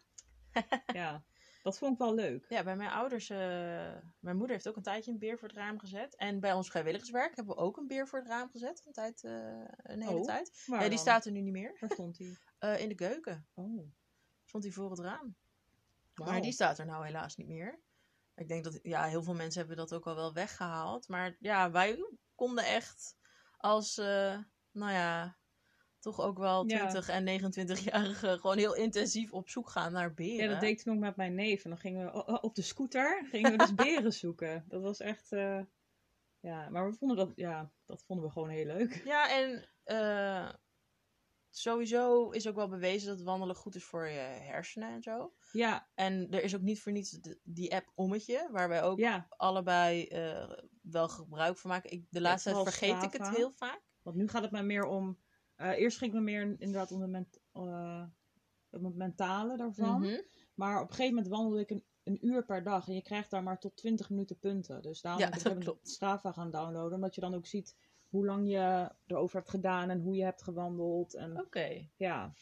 ja, 0.92 1.24
dat 1.62 1.78
vond 1.78 1.92
ik 1.92 1.98
wel 1.98 2.14
leuk. 2.14 2.46
Ja, 2.48 2.62
bij 2.62 2.76
mijn 2.76 2.90
ouders... 2.90 3.30
eh, 3.30 3.38
mijn 4.18 4.36
moeder 4.36 4.50
heeft 4.50 4.68
ook 4.68 4.76
een 4.76 4.82
tijdje 4.82 5.10
een 5.10 5.18
beer 5.18 5.38
voor 5.38 5.48
het 5.48 5.56
raam 5.56 5.78
gezet. 5.78 6.16
En 6.16 6.40
bij 6.40 6.52
ons 6.52 6.70
vrijwilligerswerk 6.70 7.36
hebben 7.36 7.54
we 7.54 7.60
ook 7.60 7.76
een 7.76 7.86
beer 7.86 8.08
voor 8.08 8.18
het 8.18 8.28
raam 8.28 8.50
gezet. 8.50 8.82
Een, 8.86 8.92
tijd, 8.92 9.24
eh, 9.24 9.32
een 9.82 10.02
hele 10.02 10.18
Oh, 10.18 10.24
tijd. 10.24 10.62
Ja, 10.66 10.78
die 10.78 10.88
dan? 10.88 10.98
staat 10.98 11.24
er 11.24 11.32
nu 11.32 11.40
niet 11.40 11.52
meer. 11.52 11.76
Waar 11.80 11.90
stond 11.90 12.16
die? 12.16 12.38
Eh, 12.58 12.80
in 12.80 12.88
de 12.88 12.94
keuken 12.94 13.46
Oh, 13.54 13.92
stond 14.44 14.64
hij 14.64 14.72
voor 14.72 14.90
het 14.90 14.98
raam. 14.98 15.36
Maar 16.14 16.42
die 16.42 16.52
staat 16.52 16.78
er 16.78 16.86
nou 16.86 17.04
helaas 17.04 17.36
niet 17.36 17.48
meer. 17.48 17.80
Ik 18.40 18.48
denk 18.48 18.64
dat, 18.64 18.78
ja, 18.82 19.04
heel 19.04 19.22
veel 19.22 19.34
mensen 19.34 19.58
hebben 19.58 19.76
dat 19.76 19.94
ook 19.94 20.06
al 20.06 20.14
wel 20.14 20.32
weggehaald. 20.32 21.08
Maar 21.08 21.36
ja, 21.38 21.70
wij 21.70 21.98
konden 22.34 22.64
echt 22.64 23.16
als, 23.56 23.98
eh, 23.98 24.38
nou 24.72 24.92
ja, 24.92 25.38
toch 25.98 26.20
ook 26.20 26.38
wel 26.38 26.68
Ja. 26.68 26.78
20 26.88 27.08
en 27.08 27.24
29-jarigen 27.24 28.38
gewoon 28.40 28.58
heel 28.58 28.74
intensief 28.74 29.32
op 29.32 29.48
zoek 29.48 29.68
gaan 29.70 29.92
naar 29.92 30.14
beren. 30.14 30.44
Ja, 30.44 30.50
dat 30.50 30.60
deed 30.60 30.70
ik 30.70 30.82
toen 30.82 30.94
ook 30.94 31.00
met 31.00 31.16
mijn 31.16 31.34
neef. 31.34 31.64
En 31.64 31.70
dan 31.70 31.78
gingen 31.78 32.04
we 32.06 32.12
o- 32.12 32.24
o- 32.26 32.34
op 32.40 32.54
de 32.54 32.62
scooter 32.62 33.26
gingen 33.26 33.50
we 33.50 33.56
dus 33.56 33.74
beren 33.84 34.12
zoeken. 34.12 34.64
Dat 34.68 34.82
was 34.82 35.00
echt... 35.00 35.32
eh, 35.32 35.60
ja, 36.40 36.68
maar 36.68 36.90
we 36.90 36.96
vonden 36.96 37.16
dat... 37.16 37.32
Ja, 37.34 37.70
dat 37.84 38.02
vonden 38.06 38.24
we 38.26 38.32
gewoon 38.32 38.48
heel 38.48 38.66
leuk. 38.66 39.02
Ja, 39.04 39.30
en 39.30 39.68
eh, 39.84 40.48
sowieso 41.50 42.30
is 42.30 42.48
ook 42.48 42.54
wel 42.54 42.68
bewezen 42.68 43.08
dat 43.16 43.22
wandelen 43.24 43.56
goed 43.56 43.74
is 43.74 43.84
voor 43.84 44.06
je 44.06 44.18
hersenen 44.18 44.88
en 44.90 45.02
zo. 45.02 45.34
Ja, 45.52 45.88
En 45.94 46.30
er 46.30 46.42
is 46.42 46.54
ook 46.54 46.60
niet 46.60 46.80
voor 46.80 46.92
niets 46.92 47.18
die 47.42 47.74
app 47.74 47.92
Ommetje, 47.94 48.48
waar 48.50 48.68
wij 48.68 48.82
ook 48.82 48.98
ja. 48.98 49.26
allebei 49.28 50.06
eh, 50.06 50.50
wel 50.82 51.08
gebruik 51.08 51.58
van 51.58 51.70
maken. 51.70 51.90
Ik, 51.90 52.06
de 52.10 52.20
laatste 52.20 52.50
tijd 52.50 52.62
vergeet 52.62 53.02
ik 53.02 53.12
het 53.12 53.28
heel 53.28 53.50
vaak. 53.50 53.80
Want 54.02 54.16
nu 54.16 54.28
gaat 54.28 54.42
het 54.42 54.50
mij 54.50 54.62
meer 54.64 54.84
om... 54.84 55.18
eh, 55.54 55.78
eerst 55.78 55.98
ging 55.98 56.12
het 56.12 56.20
me 56.22 56.30
meer 56.30 56.42
inderdaad 56.42 56.92
om, 56.92 57.00
de 57.00 57.06
ment, 57.06 57.40
eh, 57.52 58.04
om 58.70 58.84
het 58.84 58.96
mentale 58.96 59.56
daarvan. 59.56 60.00
Mhm. 60.00 60.20
Maar 60.54 60.76
op 60.76 60.88
een 60.88 60.94
gegeven 60.94 61.14
moment 61.14 61.32
wandelde 61.32 61.60
ik 61.60 61.70
een, 61.70 61.84
een 62.02 62.26
uur 62.26 62.44
per 62.44 62.62
dag. 62.62 62.88
En 62.88 62.94
je 62.94 63.02
krijgt 63.02 63.30
daar 63.30 63.42
maar 63.42 63.58
tot 63.58 63.76
20 63.76 64.10
minuten 64.10 64.38
punten. 64.38 64.82
Dus 64.82 65.00
daarom 65.00 65.22
Ja, 65.22 65.30
ben 65.42 65.60
ik. 65.62 65.74
Strava 65.82 66.32
gaan 66.32 66.50
downloaden. 66.50 66.94
Omdat 66.94 67.14
je 67.14 67.20
dan 67.20 67.34
ook 67.34 67.46
ziet 67.46 67.76
hoe 68.10 68.26
lang 68.26 68.48
je 68.50 68.90
erover 69.06 69.36
hebt 69.36 69.50
gedaan. 69.50 69.90
En 69.90 70.00
hoe 70.00 70.14
je 70.16 70.24
hebt 70.24 70.42
gewandeld. 70.42 71.14
En 71.14 71.40
Oké. 71.40 71.88
ja, 71.96 72.32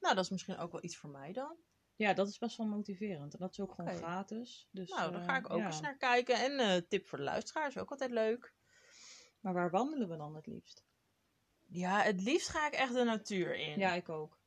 Nou, 0.00 0.14
dat 0.14 0.24
is 0.24 0.30
misschien 0.30 0.56
ook 0.58 0.72
wel 0.72 0.84
iets 0.84 0.96
voor 0.96 1.10
mij 1.10 1.32
dan. 1.32 1.56
ja, 1.96 2.12
dat 2.14 2.28
is 2.28 2.38
best 2.38 2.56
wel 2.56 2.66
motiverend. 2.66 3.32
En 3.32 3.38
dat 3.40 3.50
is 3.50 3.60
ook 3.60 3.72
gewoon 3.74 3.94
gratis. 3.94 4.68
Dus, 4.72 4.90
nou, 4.90 5.10
daar 5.12 5.20
eh, 5.20 5.26
ga 5.26 5.36
ik 5.36 5.50
ook 5.50 5.58
ja. 5.58 5.66
eens 5.66 5.80
naar 5.80 5.96
kijken. 5.96 6.34
En 6.34 6.58
eh 6.58 6.82
tip 6.88 7.06
voor 7.06 7.18
de 7.18 7.24
luisteraars, 7.24 7.78
ook 7.78 7.90
altijd 7.90 8.10
leuk. 8.10 8.54
Maar 9.40 9.52
waar 9.54 9.70
wandelen 9.70 10.08
we 10.08 10.16
dan 10.16 10.34
het 10.34 10.46
liefst? 10.46 10.84
Ja, 11.66 12.02
het 12.02 12.22
liefst 12.22 12.48
ga 12.48 12.66
ik 12.66 12.72
echt 12.74 12.94
de 12.94 13.04
natuur 13.04 13.54
in. 13.54 13.78
Ja, 13.78 13.92
ik 13.94 14.08
ook. 14.08 14.40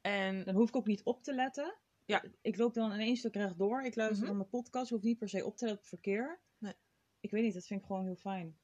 En 0.00 0.44
Dan 0.44 0.54
hoef 0.54 0.68
ik 0.68 0.76
ook 0.76 0.86
niet 0.86 1.02
op 1.04 1.22
te 1.22 1.34
letten. 1.34 1.74
Ja. 2.04 2.22
Ik 2.40 2.56
loop 2.56 2.74
dan 2.74 2.92
in 2.92 3.00
één 3.00 3.16
stuk 3.16 3.34
rechtdoor. 3.34 3.82
Ik 3.82 3.94
luister 3.94 4.26
Mhm. 4.26 4.36
dan 4.36 4.42
de 4.42 4.48
podcast. 4.48 4.84
Ik 4.86 4.90
hoef 4.92 5.02
niet 5.02 5.18
per 5.18 5.28
se 5.28 5.44
op 5.44 5.56
te 5.56 5.64
letten 5.64 5.82
op 5.82 5.88
verkeer. 5.88 6.40
Nee. 6.58 6.74
Ik 7.20 7.30
weet 7.30 7.42
niet, 7.42 7.54
dat 7.54 7.66
vind 7.66 7.80
ik 7.80 7.86
gewoon 7.86 8.04
heel 8.04 8.14
fijn. 8.16 8.58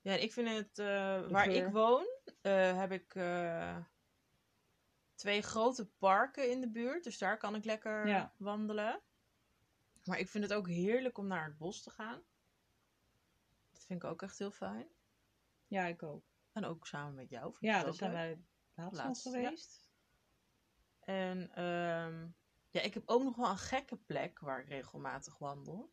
Ja, 0.00 0.14
ik 0.14 0.32
vind 0.32 0.48
het, 0.48 0.78
eh, 0.78 1.28
waar 1.28 1.48
ik 1.48 1.68
woon, 1.68 2.06
eh, 2.40 2.78
heb 2.78 2.92
ik 2.92 3.14
eh, 3.14 3.76
twee 5.14 5.42
grote 5.42 5.86
parken 5.86 6.50
in 6.50 6.60
de 6.60 6.70
buurt. 6.70 7.04
Dus 7.04 7.18
daar 7.18 7.36
kan 7.38 7.54
ik 7.54 7.64
lekker 7.64 8.06
Ja. 8.06 8.34
wandelen. 8.36 9.02
Maar 10.04 10.18
ik 10.18 10.28
vind 10.28 10.44
het 10.44 10.52
ook 10.52 10.68
heerlijk 10.68 11.18
om 11.18 11.26
naar 11.26 11.44
het 11.44 11.56
bos 11.56 11.82
te 11.82 11.90
gaan. 11.90 12.22
Dat 13.70 13.84
vind 13.84 14.02
ik 14.02 14.10
ook 14.10 14.22
echt 14.22 14.38
heel 14.38 14.50
fijn. 14.50 14.88
Ja, 15.66 15.84
ik 15.84 16.02
ook. 16.02 16.24
En 16.52 16.64
ook 16.64 16.86
samen 16.86 17.14
met 17.14 17.30
jou. 17.30 17.56
Ja, 17.60 17.82
daar 17.82 17.94
zijn 17.94 18.12
wij 18.12 18.44
laatst 18.74 18.96
Laatst, 18.98 19.24
ja. 19.24 19.30
geweest. 19.30 19.90
En 21.00 21.50
ehm, 21.54 22.28
ja, 22.70 22.80
ik 22.80 22.94
heb 22.94 23.02
ook 23.06 23.22
nog 23.22 23.36
wel 23.36 23.50
een 23.50 23.58
gekke 23.58 23.96
plek 23.96 24.38
waar 24.38 24.60
ik 24.60 24.68
regelmatig 24.68 25.38
wandel. 25.38 25.92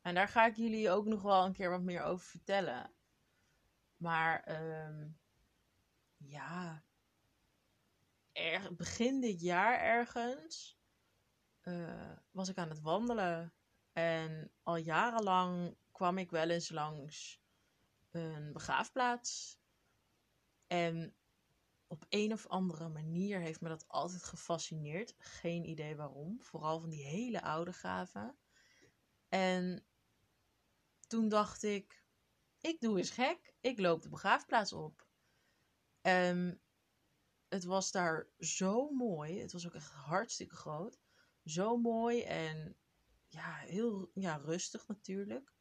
En 0.00 0.14
daar 0.14 0.28
ga 0.28 0.46
ik 0.46 0.56
jullie 0.56 0.90
ook 0.90 1.06
nog 1.06 1.22
wel 1.22 1.44
een 1.44 1.52
keer 1.52 1.70
wat 1.70 1.82
meer 1.82 2.02
over 2.02 2.26
vertellen. 2.26 2.94
Maar 4.02 4.42
ehm, 4.42 5.08
ja, 6.16 6.84
er, 8.32 8.74
begin 8.74 9.20
dit 9.20 9.40
jaar 9.40 9.80
ergens 9.80 10.78
eh, 11.60 12.12
was 12.30 12.48
ik 12.48 12.58
aan 12.58 12.68
het 12.68 12.80
wandelen. 12.80 13.52
En 13.92 14.52
al 14.62 14.76
jarenlang 14.76 15.76
kwam 15.92 16.18
ik 16.18 16.30
wel 16.30 16.50
eens 16.50 16.70
langs 16.70 17.40
een 18.10 18.52
begraafplaats. 18.52 19.58
En 20.66 21.14
op 21.86 22.06
een 22.08 22.32
of 22.32 22.46
andere 22.46 22.88
manier 22.88 23.40
heeft 23.40 23.60
me 23.60 23.68
dat 23.68 23.88
altijd 23.88 24.24
gefascineerd. 24.24 25.14
Geen 25.18 25.68
idee 25.68 25.96
waarom. 25.96 26.42
Vooral 26.42 26.80
van 26.80 26.90
die 26.90 27.04
hele 27.04 27.42
oude 27.42 27.72
graven. 27.72 28.36
En 29.28 29.84
toen 31.06 31.28
dacht 31.28 31.62
ik, 31.62 32.01
ik 32.62 32.80
doe 32.80 32.98
eens 32.98 33.10
gek. 33.10 33.54
Ik 33.60 33.78
loop 33.78 34.02
de 34.02 34.08
begraafplaats 34.08 34.72
op. 34.72 35.06
En 36.00 36.60
het 37.48 37.64
was 37.64 37.90
daar 37.90 38.28
zo 38.38 38.90
mooi. 38.90 39.40
Het 39.40 39.52
was 39.52 39.66
ook 39.66 39.74
echt 39.74 39.90
hartstikke 39.90 40.54
groot. 40.54 41.00
Zo 41.44 41.76
mooi 41.76 42.22
en 42.22 42.76
ja, 43.28 43.54
heel 43.54 44.10
ja, 44.14 44.36
rustig 44.36 44.88
natuurlijk. 44.88 45.52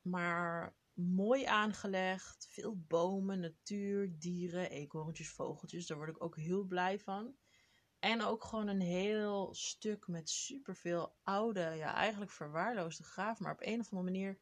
Maar 0.00 0.76
mooi 0.92 1.44
aangelegd. 1.44 2.46
Veel 2.50 2.76
bomen, 2.76 3.40
natuur, 3.40 4.18
dieren, 4.18 4.70
eekhoorntjes, 4.70 5.30
vogeltjes. 5.30 5.86
Daar 5.86 5.96
word 5.96 6.10
ik 6.10 6.22
ook 6.22 6.36
heel 6.36 6.64
blij 6.64 6.98
van. 6.98 7.36
En 7.98 8.22
ook 8.22 8.44
gewoon 8.44 8.68
een 8.68 8.80
heel 8.80 9.54
stuk 9.54 10.06
met 10.06 10.30
superveel 10.30 11.16
oude, 11.22 11.60
ja, 11.60 11.94
eigenlijk 11.94 12.30
verwaarloosde 12.30 13.04
graven. 13.04 13.42
Maar 13.44 13.52
op 13.52 13.62
een 13.62 13.80
of 13.80 13.92
andere 13.92 14.12
manier, 14.12 14.40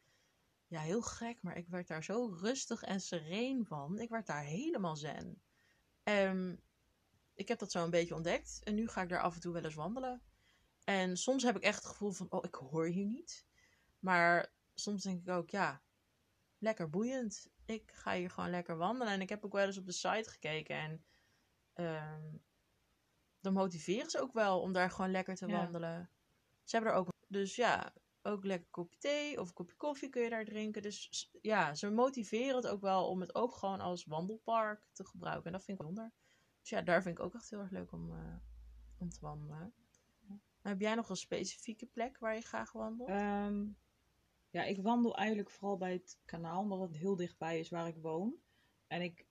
ja, 0.75 0.81
heel 0.81 1.02
gek. 1.02 1.43
Maar 1.43 1.57
ik 1.57 1.69
werd 1.69 1.88
daar 1.88 2.04
zo 2.04 2.26
rustig 2.40 2.83
en 2.83 3.00
sereen 3.00 3.66
van. 3.66 3.99
Ik 3.99 4.09
werd 4.09 4.26
daar 4.26 4.43
helemaal 4.43 4.97
zen. 4.97 5.43
Ehm, 6.02 6.57
ik 7.35 7.49
heb 7.49 7.59
dat 7.59 7.71
zo 7.71 7.85
een 7.85 7.90
beetje 7.90 8.14
ontdekt. 8.14 8.61
En 8.62 8.75
nu 8.75 8.88
ga 8.88 9.02
ik 9.02 9.09
daar 9.09 9.21
af 9.23 9.35
en 9.35 9.40
toe 9.40 9.52
wel 9.52 9.64
eens 9.64 9.75
wandelen. 9.75 10.23
En 10.85 11.16
soms 11.16 11.43
heb 11.43 11.57
ik 11.57 11.62
echt 11.62 11.76
het 11.76 11.87
gevoel 11.87 12.11
van, 12.12 12.31
oh, 12.31 12.45
ik 12.45 12.54
hoor 12.54 12.87
hier 12.87 13.07
niet. 13.07 13.47
Maar 13.99 14.52
soms 14.75 15.02
denk 15.02 15.21
ik 15.21 15.28
ook, 15.28 15.50
ja, 15.50 15.83
lekker 16.59 16.90
boeiend. 16.90 17.49
Ik 17.64 17.93
ga 17.95 18.14
hier 18.14 18.31
gewoon 18.31 18.50
lekker 18.50 18.76
wandelen. 18.76 19.12
En 19.12 19.21
ik 19.21 19.28
heb 19.28 19.45
ook 19.45 19.52
wel 19.52 19.66
eens 19.66 19.78
op 19.78 19.87
de 19.87 19.93
site 19.93 20.31
gekeken. 20.31 20.76
En 20.76 21.04
ehm, 21.73 22.37
dan 23.40 23.52
motiveren 23.52 24.11
ze 24.11 24.21
ook 24.21 24.33
wel 24.33 24.61
om 24.61 24.73
daar 24.73 24.90
gewoon 24.90 25.11
lekker 25.11 25.35
te 25.35 25.47
Ja. 25.47 25.52
wandelen. 25.52 26.11
Ze 26.64 26.76
hebben 26.76 26.93
er 26.93 26.99
ook, 26.99 27.09
dus 27.28 27.57
ja, 27.57 27.93
ook 28.25 28.45
lekker 28.45 28.69
kopje 28.71 28.99
thee 28.99 29.40
of 29.40 29.49
een 29.49 29.54
kopje 29.54 29.76
koffie 29.76 30.09
kun 30.09 30.23
je 30.23 30.31
daar 30.31 30.45
drinken. 30.45 30.83
Dus 30.83 31.31
ja, 31.43 31.75
ze 31.75 31.90
motiveren 31.90 32.57
het 32.57 32.66
ook 32.66 32.81
wel 32.81 33.09
om 33.09 33.21
het 33.21 33.35
ook 33.35 33.54
gewoon 33.54 33.81
als 33.81 34.04
wandelpark 34.04 34.88
te 34.93 35.04
gebruiken. 35.04 35.47
En 35.47 35.52
dat 35.52 35.64
vind 35.64 35.81
ik 35.81 35.87
bijzonder. 35.87 36.12
Dus 36.61 36.71
ja, 36.71 36.83
daar 36.83 37.02
vind 37.02 37.19
ik 37.19 37.25
ook 37.25 37.35
echt 37.35 37.50
heel 37.50 37.59
erg 37.59 37.71
leuk 37.71 37.93
om, 37.93 38.12
eh, 38.12 38.37
om 38.99 39.09
te 39.09 39.21
wandelen. 39.21 39.75
Heb 40.61 40.81
jij 40.81 40.95
nog 40.95 41.09
een 41.09 41.16
specifieke 41.16 41.87
plek 41.87 42.19
waar 42.19 42.35
je 42.35 42.40
graag 42.40 42.73
wandelt? 42.73 43.09
Ehm, 43.09 43.66
ja, 44.50 44.62
ik 44.62 44.83
wandel 44.83 45.16
eigenlijk 45.16 45.50
vooral 45.50 45.76
bij 45.76 45.93
het 45.93 46.19
kanaal, 46.25 46.62
omdat 46.62 46.81
het 46.81 46.97
heel 46.97 47.16
dichtbij 47.16 47.59
is 47.59 47.69
waar 47.69 47.87
ik 47.87 47.97
woon. 47.97 48.35
En 48.87 49.02
ik 49.02 49.26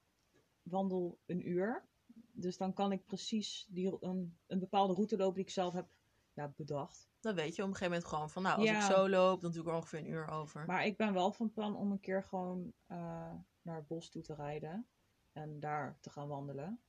wandel 0.62 1.20
een 1.26 1.50
uur. 1.50 1.88
Dus 2.32 2.58
dan 2.58 2.74
kan 2.74 2.92
ik 2.92 3.06
precies 3.06 3.68
die, 3.70 3.98
een, 4.00 4.38
een 4.48 4.60
bepaalde 4.60 4.94
route 4.94 5.18
lopen 5.18 5.36
die 5.36 5.44
ik 5.44 5.50
zelf 5.50 5.74
heb 5.74 5.88
ja, 6.34 6.54
bedacht. 6.56 7.10
Dan 7.20 7.36
weet 7.36 7.56
je 7.56 7.62
op 7.62 7.68
een 7.68 7.74
gegeven 7.76 7.94
moment 7.94 8.06
gewoon 8.10 8.30
van, 8.30 8.44
nou, 8.44 8.58
als 8.58 8.66
Ja. 8.66 8.76
ik 8.76 8.96
zo 8.96 9.10
loop, 9.10 9.42
dan 9.42 9.52
doe 9.52 9.62
ik 9.62 9.68
er 9.68 9.76
ongeveer 9.76 10.00
een 10.00 10.10
uur 10.10 10.28
over. 10.28 10.66
Maar 10.66 10.86
ik 10.86 10.98
ben 10.98 11.14
wel 11.14 11.32
van 11.32 11.52
plan 11.52 11.76
om 11.76 11.92
een 11.92 12.00
keer 12.00 12.24
gewoon 12.24 12.74
eh, 12.88 13.34
naar 13.62 13.76
het 13.76 13.88
bos 13.88 14.10
toe 14.10 14.22
te 14.22 14.36
rijden. 14.36 14.88
En 15.32 15.60
daar 15.60 15.98
te 16.02 16.10
gaan 16.10 16.28
wandelen. 16.28 16.82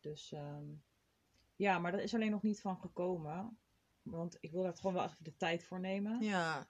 Dus 0.00 0.32
ehm, 0.32 0.64
ja, 1.56 1.78
maar 1.78 1.92
dat 1.92 2.00
is 2.00 2.14
alleen 2.14 2.30
nog 2.30 2.42
niet 2.42 2.60
van 2.60 2.78
gekomen. 2.78 3.58
Want 4.02 4.36
ik 4.40 4.50
wil 4.50 4.62
daar 4.62 4.76
gewoon 4.76 4.94
wel 4.94 5.04
even 5.04 5.24
de 5.24 5.36
tijd 5.36 5.64
voor 5.64 5.80
nemen. 5.80 6.22
Ja, 6.22 6.68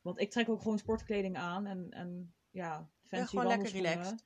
Want 0.00 0.20
ik 0.20 0.30
trek 0.30 0.48
ook 0.48 0.62
gewoon 0.62 0.78
sportkleding 0.78 1.36
aan 1.36 1.66
en, 1.66 1.90
en 1.90 2.34
ja, 2.50 2.90
fancy 3.02 3.26
gewoon 3.26 3.46
lekker 3.46 3.70
relaxed. 3.70 4.24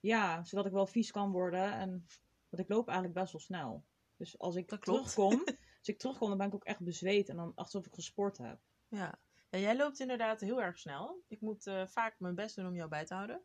Ja, 0.00 0.44
zodat 0.44 0.66
ik 0.66 0.72
wel 0.72 0.86
vies 0.86 1.10
kan 1.10 1.30
worden. 1.30 1.72
En, 1.72 2.06
want 2.48 2.62
ik 2.62 2.68
loop 2.68 2.88
eigenlijk 2.88 3.18
best 3.18 3.32
wel 3.32 3.40
snel. 3.40 3.84
Dus 4.16 4.38
als 4.38 4.56
ik 4.56 4.68
Dat 4.68 4.78
klopt. 4.78 5.16
als 5.88 5.96
ik 5.96 5.98
terugkom, 5.98 6.28
dan 6.28 6.38
ben 6.38 6.46
ik 6.46 6.54
ook 6.54 6.64
echt 6.64 6.80
bezweet. 6.80 7.28
En 7.28 7.36
dan 7.36 7.52
alsof 7.54 7.86
ik 7.86 7.94
gesport 7.94 8.38
heb. 8.38 8.58
ja. 8.88 9.18
ja 9.50 9.58
jij 9.58 9.76
loopt 9.76 10.00
inderdaad 10.00 10.40
heel 10.40 10.62
erg 10.62 10.78
snel. 10.78 11.22
Ik 11.28 11.40
moet 11.40 11.66
eh, 11.66 11.86
vaak 11.86 12.14
mijn 12.18 12.34
best 12.34 12.56
doen 12.56 12.66
om 12.66 12.74
jou 12.74 12.88
bij 12.88 13.04
te 13.04 13.14
houden. 13.14 13.40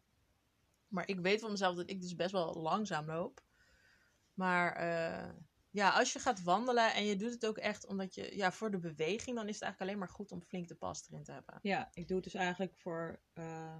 Maar 0.87 1.07
ik 1.07 1.19
weet 1.19 1.41
van 1.41 1.51
mezelf 1.51 1.75
dat 1.75 1.89
ik 1.89 2.01
dus 2.01 2.15
best 2.15 2.31
wel 2.31 2.53
langzaam 2.53 3.05
loop. 3.05 3.43
Maar 4.33 4.73
eh, 4.75 5.33
ja, 5.69 5.89
als 5.89 6.13
je 6.13 6.19
gaat 6.19 6.43
wandelen 6.43 6.93
en 6.93 7.05
je 7.05 7.15
doet 7.15 7.31
het 7.31 7.45
ook 7.45 7.57
echt 7.57 7.85
omdat 7.87 8.15
je, 8.15 8.35
ja, 8.35 8.51
voor 8.51 8.71
de 8.71 8.79
beweging, 8.79 9.35
dan 9.35 9.47
is 9.47 9.53
het 9.53 9.63
eigenlijk 9.63 9.79
alleen 9.81 9.97
maar 9.97 10.09
goed 10.15 10.31
om 10.31 10.41
flink 10.41 10.67
de 10.67 10.75
pas 10.75 11.07
erin 11.09 11.23
te 11.23 11.31
hebben. 11.31 11.59
Ja, 11.61 11.89
ik 11.93 12.07
doe 12.07 12.15
het 12.15 12.25
dus 12.25 12.33
eigenlijk 12.33 12.75
voor... 12.77 13.19
eh, 13.33 13.77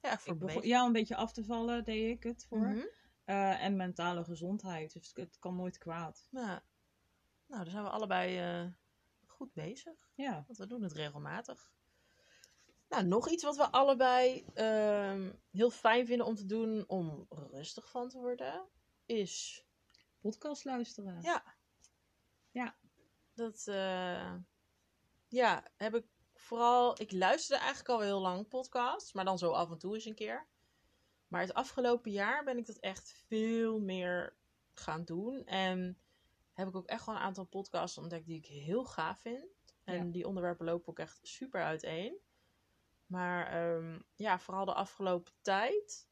Ja, 0.00 0.18
voor 0.18 0.36
begon- 0.36 0.66
ja, 0.66 0.84
een 0.84 0.92
beetje 0.92 1.16
af 1.16 1.32
te 1.32 1.44
vallen 1.44 1.84
deed 1.84 2.16
ik 2.16 2.22
het 2.22 2.44
voor. 2.48 2.58
Mhm. 2.68 2.80
En 3.24 3.76
mentale 3.76 4.24
gezondheid. 4.24 4.92
Dus 4.92 5.10
het 5.14 5.38
kan 5.38 5.56
nooit 5.56 5.78
kwaad. 5.78 6.26
Ja. 6.30 6.62
Nou, 7.50 7.62
dan 7.62 7.72
zijn 7.72 7.84
we 7.84 7.90
allebei 7.90 8.38
eh, 8.38 8.72
goed 9.26 9.52
bezig. 9.52 10.10
Ja. 10.14 10.44
Want 10.46 10.58
we 10.58 10.66
doen 10.66 10.82
het 10.82 10.92
regelmatig. 10.92 11.72
Nou, 12.88 13.04
nog 13.04 13.28
iets 13.28 13.42
wat 13.42 13.56
we 13.56 13.70
allebei 13.70 14.44
ehm, 14.54 15.32
heel 15.50 15.70
fijn 15.70 16.06
vinden 16.06 16.26
om 16.26 16.34
te 16.34 16.46
doen 16.46 16.84
om 16.88 17.26
rustig 17.28 17.90
van 17.90 18.08
te 18.08 18.18
worden, 18.18 18.68
is 19.06 19.64
Podcast 20.20 20.64
luisteren. 20.64 21.22
Ja. 21.22 21.54
Ja. 22.50 22.76
dat, 23.34 23.66
eh, 23.66 24.34
ja, 25.28 25.64
heb 25.76 25.94
ik 25.94 26.06
vooral, 26.34 27.00
ik 27.00 27.12
luisterde 27.12 27.62
eigenlijk 27.62 27.88
al 27.88 28.00
heel 28.00 28.20
lang 28.20 28.48
podcasts, 28.48 29.12
maar 29.12 29.24
dan 29.24 29.38
zo 29.38 29.50
af 29.50 29.70
en 29.70 29.78
toe 29.78 29.94
eens 29.94 30.04
een 30.04 30.14
keer. 30.14 30.48
Maar 31.28 31.40
het 31.40 31.54
afgelopen 31.54 32.10
jaar 32.10 32.44
ben 32.44 32.58
ik 32.58 32.66
dat 32.66 32.78
echt 32.78 33.24
veel 33.26 33.80
meer 33.80 34.36
gaan 34.74 35.04
doen. 35.04 35.44
En 35.44 35.98
heb 36.60 36.68
ik 36.68 36.76
ook 36.76 36.86
echt 36.86 37.02
gewoon 37.02 37.18
een 37.18 37.24
aantal 37.24 37.44
podcasts 37.44 37.98
ontdekt 37.98 38.26
die 38.26 38.36
ik 38.36 38.46
heel 38.46 38.84
gaaf 38.84 39.20
vind. 39.20 39.44
En 39.84 40.06
Ja. 40.06 40.12
die 40.12 40.26
onderwerpen 40.26 40.66
lopen 40.66 40.88
ook 40.88 40.98
echt 40.98 41.18
super 41.22 41.62
uiteen. 41.62 42.18
Maar 43.06 43.46
ehm, 43.46 44.00
ja, 44.14 44.38
vooral 44.38 44.64
de 44.64 44.74
afgelopen 44.74 45.32
tijd. 45.42 46.08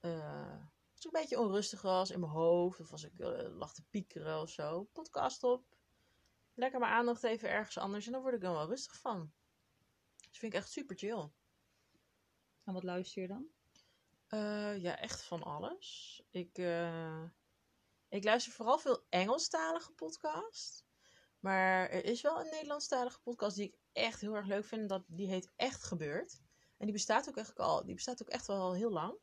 eh, 0.00 0.60
als 0.94 1.04
ik 1.04 1.14
een 1.14 1.20
beetje 1.20 1.40
onrustig 1.40 1.82
was 1.82 2.10
in 2.10 2.20
mijn 2.20 2.32
hoofd. 2.32 2.80
Of 2.80 2.92
als 2.92 3.04
ik 3.04 3.18
eh, 3.18 3.48
lag 3.56 3.74
te 3.74 3.82
piekeren 3.90 4.40
of 4.40 4.50
zo. 4.50 4.82
Podcast 4.84 5.42
op. 5.44 5.76
Lekker 6.54 6.80
mijn 6.80 6.92
aandacht 6.92 7.22
even 7.22 7.48
ergens 7.50 7.78
anders. 7.78 8.06
En 8.06 8.12
dan 8.12 8.22
word 8.22 8.34
ik 8.34 8.40
dan 8.40 8.52
wel 8.54 8.66
rustig 8.66 8.98
van. 8.98 9.32
Dus 10.28 10.38
vind 10.38 10.52
ik 10.52 10.58
echt 10.58 10.70
super 10.70 10.96
chill. 10.96 11.30
En 12.64 12.72
wat 12.72 12.82
luister 12.82 13.22
je 13.22 13.28
dan? 13.28 13.46
Eh, 14.26 14.82
ja, 14.82 14.98
echt 14.98 15.22
van 15.22 15.42
alles. 15.42 16.22
Ik, 16.30 16.58
ik 18.12 18.24
luister 18.24 18.52
vooral 18.52 18.78
veel 18.78 19.06
Engelstalige 19.08 19.92
podcasts. 19.92 20.84
Maar 21.40 21.88
er 21.88 22.04
is 22.04 22.22
wel 22.22 22.40
een 22.40 22.50
Nederlandstalige 22.50 23.20
podcast 23.20 23.56
die 23.56 23.66
ik 23.66 23.78
echt 23.92 24.20
heel 24.20 24.34
erg 24.34 24.46
leuk 24.46 24.64
vind. 24.64 24.88
Dat, 24.88 25.04
die 25.06 25.28
heet 25.28 25.52
Echt 25.56 25.82
Gebeurd. 25.82 26.40
En 26.76 26.86
die 26.86 26.92
bestaat 26.92 27.28
ook 27.28 27.36
echt 27.36 27.58
al. 27.58 27.84
Die 27.84 27.94
bestaat 27.94 28.22
ook 28.22 28.28
echt 28.28 28.46
wel 28.46 28.60
al 28.60 28.74
heel 28.74 28.90
lang. 28.90 29.18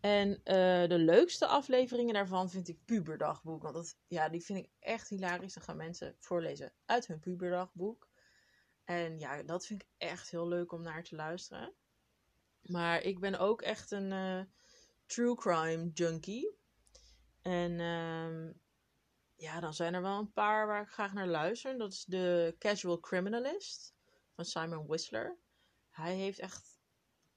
En 0.00 0.40
eh, 0.44 0.88
de 0.88 0.98
leukste 0.98 1.46
afleveringen 1.46 2.14
daarvan 2.14 2.50
vind 2.50 2.68
ik 2.68 2.84
Puberdagboek. 2.84 3.62
Want 3.62 3.74
dat, 3.74 3.96
ja, 4.06 4.28
die 4.28 4.44
vind 4.44 4.58
ik 4.58 4.70
echt 4.78 5.08
hilarisch. 5.08 5.54
Dan 5.54 5.62
gaan 5.62 5.76
mensen 5.76 6.16
voorlezen 6.18 6.72
uit 6.84 7.06
hun 7.06 7.20
puberdagboek. 7.20 8.08
En 8.84 9.18
ja, 9.18 9.42
dat 9.42 9.66
vind 9.66 9.82
ik 9.82 9.88
echt 9.96 10.30
heel 10.30 10.48
leuk 10.48 10.72
om 10.72 10.82
naar 10.82 11.04
te 11.04 11.14
luisteren. 11.14 11.74
Maar 12.62 13.02
ik 13.02 13.20
ben 13.20 13.38
ook 13.38 13.62
echt 13.62 13.90
een 13.90 14.12
eh, 14.12 14.40
true 15.06 15.34
crime 15.34 15.90
junkie. 15.94 16.60
En 17.42 17.80
ehm, 17.80 18.52
ja, 19.34 19.60
dan 19.60 19.74
zijn 19.74 19.94
er 19.94 20.02
wel 20.02 20.18
een 20.18 20.32
paar 20.32 20.66
waar 20.66 20.82
ik 20.82 20.88
graag 20.88 21.12
naar 21.12 21.26
luister. 21.26 21.78
Dat 21.78 21.92
is 21.92 22.04
de 22.04 22.54
Casual 22.58 23.00
Criminalist 23.00 23.94
van 24.34 24.44
Simon 24.44 24.86
Whistler. 24.86 25.38
Hij 25.90 26.14
heeft 26.14 26.38
echt. 26.38 26.80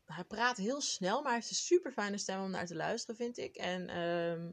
Hij 0.06 0.24
praat 0.24 0.58
heel 0.58 0.82
snel, 0.82 1.16
maar 1.16 1.32
hij 1.32 1.34
heeft 1.34 1.50
een 1.50 1.56
super 1.56 1.92
fijne 1.92 2.18
stem 2.18 2.44
om 2.44 2.50
naar 2.50 2.66
te 2.66 2.76
luisteren, 2.76 3.16
vind 3.16 3.38
ik. 3.38 3.56
En 3.56 3.90
ehm, 3.90 4.52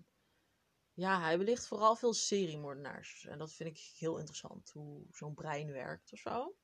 ja, 0.93 1.21
hij 1.21 1.39
belicht 1.39 1.67
vooral 1.67 1.97
veel 1.97 2.13
seriemoordenaars. 2.13 3.27
En 3.27 3.39
dat 3.39 3.53
vind 3.53 3.69
ik 3.69 3.93
heel 3.99 4.19
interessant, 4.19 4.71
hoe 4.71 5.07
zo'n 5.11 5.35
brein 5.35 5.73
werkt 5.73 6.13
of 6.13 6.19
zo. 6.19 6.57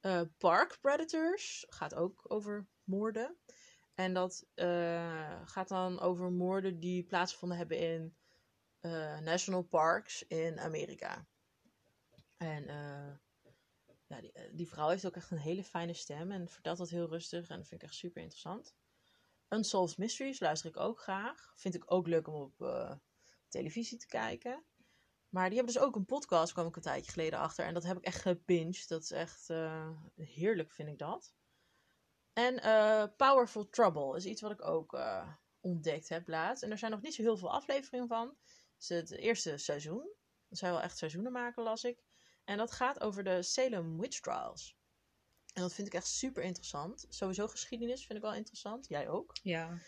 Eh, 0.00 0.22
Park 0.38 0.78
Predators 0.80 1.66
gaat 1.68 1.94
ook 1.94 2.24
over 2.32 2.68
moorden. 2.84 3.38
En 3.94 4.14
dat 4.14 4.46
eh, 4.54 5.40
gaat 5.44 5.68
dan 5.68 6.00
over 6.00 6.32
moorden 6.32 6.78
die 6.78 7.04
plaatsgevonden 7.04 7.58
hebben 7.58 7.78
in 7.78 8.16
eh, 8.80 9.18
national 9.18 9.62
parks 9.62 10.26
in 10.26 10.60
Amerika. 10.60 11.26
En 12.36 12.68
eh, 12.68 13.14
ja, 14.06 14.20
die, 14.20 14.32
die 14.52 14.68
vrouw 14.68 14.88
heeft 14.88 15.06
ook 15.06 15.16
echt 15.16 15.30
een 15.30 15.38
hele 15.38 15.64
fijne 15.64 15.94
stem 15.94 16.30
en 16.30 16.48
vertelt 16.48 16.78
dat 16.78 16.90
heel 16.90 17.08
rustig 17.08 17.48
en 17.48 17.58
dat 17.58 17.68
vind 17.68 17.82
ik 17.82 17.88
echt 17.88 17.98
super 17.98 18.22
interessant. 18.22 18.74
Unsolved 19.48 19.98
Mysteries 19.98 20.40
luister 20.40 20.70
ik 20.70 20.76
ook 20.76 21.00
graag. 21.00 21.52
Vind 21.56 21.74
ik 21.74 21.92
ook 21.92 22.06
leuk 22.06 22.28
om 22.28 22.34
op 22.34 22.98
televisie 23.48 23.98
te 23.98 24.06
kijken. 24.06 24.64
Maar 25.28 25.46
die 25.48 25.56
hebben 25.56 25.74
dus 25.74 25.82
ook 25.82 25.96
een 25.96 26.04
podcast, 26.04 26.52
kwam 26.52 26.66
ik 26.66 26.76
een 26.76 26.82
tijdje 26.82 27.12
geleden 27.12 27.38
achter. 27.38 27.64
En 27.64 27.74
dat 27.74 27.82
heb 27.82 27.96
ik 27.96 28.04
echt 28.04 28.20
gebinged. 28.20 28.88
Dat 28.88 29.02
is 29.02 29.10
echt 29.10 29.48
heerlijk, 30.14 30.72
vind 30.72 30.88
ik 30.88 30.98
dat. 30.98 31.34
En 32.32 32.62
eh, 32.62 33.04
Powerful 33.16 33.68
Trouble 33.68 34.16
is 34.16 34.24
iets 34.24 34.40
wat 34.40 34.50
ik 34.50 34.64
ook 34.64 34.94
eh, 34.94 35.28
ontdekt 35.60 36.08
heb 36.08 36.28
laatst. 36.28 36.62
En 36.62 36.70
er 36.70 36.78
zijn 36.78 36.90
nog 36.90 37.02
niet 37.02 37.14
zo 37.14 37.22
heel 37.22 37.36
veel 37.36 37.52
afleveringen 37.52 38.08
van. 38.08 38.28
Het 38.28 38.82
is 38.82 38.88
het 38.88 39.10
eerste 39.10 39.56
seizoen. 39.56 40.12
Er 40.48 40.56
zijn 40.56 40.72
wel 40.72 40.80
echt 40.80 40.98
seizoenen 40.98 41.32
maken, 41.32 41.62
las 41.62 41.84
ik. 41.84 42.02
En 42.44 42.56
dat 42.56 42.72
gaat 42.72 43.00
over 43.00 43.24
de 43.24 43.42
Salem 43.42 44.00
Witch 44.00 44.20
Trials. 44.20 44.76
En 45.52 45.62
dat 45.62 45.74
vind 45.74 45.86
ik 45.86 45.94
echt 45.94 46.06
super 46.06 46.42
interessant. 46.42 47.06
Sowieso 47.08 47.48
geschiedenis 47.48 48.06
vind 48.06 48.18
ik 48.18 48.24
wel 48.24 48.34
interessant. 48.34 48.88
Jij 48.88 49.08
ook. 49.08 49.36
Ja. 49.42 49.78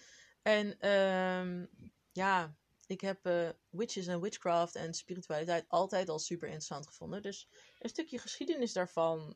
En 0.43 0.79
ehm, 0.79 1.67
ja, 2.13 2.57
ik 2.87 3.01
heb 3.01 3.27
eh, 3.27 3.49
witches 3.69 4.07
en 4.07 4.21
witchcraft 4.21 4.75
en 4.75 4.95
spiritualiteit 4.95 5.65
altijd 5.69 6.09
al 6.09 6.19
super 6.19 6.49
interessant 6.49 6.87
gevonden. 6.87 7.23
Dus 7.23 7.49
een 7.79 7.89
stukje 7.89 8.19
geschiedenis 8.19 8.73
daarvan 8.73 9.35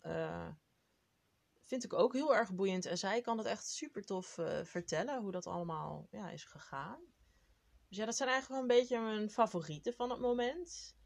vind 1.69 1.85
ik 1.85 1.93
ook 1.93 2.13
heel 2.13 2.35
erg 2.35 2.55
boeiend. 2.55 2.87
En 2.87 2.99
zij 2.99 3.21
kan 3.21 3.39
het 3.39 3.47
echt 3.47 3.67
super 3.67 4.05
tof 4.05 4.39
eh, 4.39 4.65
vertellen 4.65 5.21
hoe 5.21 5.33
dat 5.33 5.47
allemaal 5.47 6.09
ja, 6.11 6.31
is 6.31 6.45
gegaan. 6.45 7.01
Dus 7.89 7.99
ja, 7.99 8.05
dat 8.05 8.17
zijn 8.17 8.29
eigenlijk 8.29 8.61
wel 8.61 8.71
een 8.71 8.81
beetje 8.81 9.01
mijn 9.01 9.31
favorieten 9.31 9.95
van 9.95 10.11
het 10.11 10.21
moment. 10.21 10.97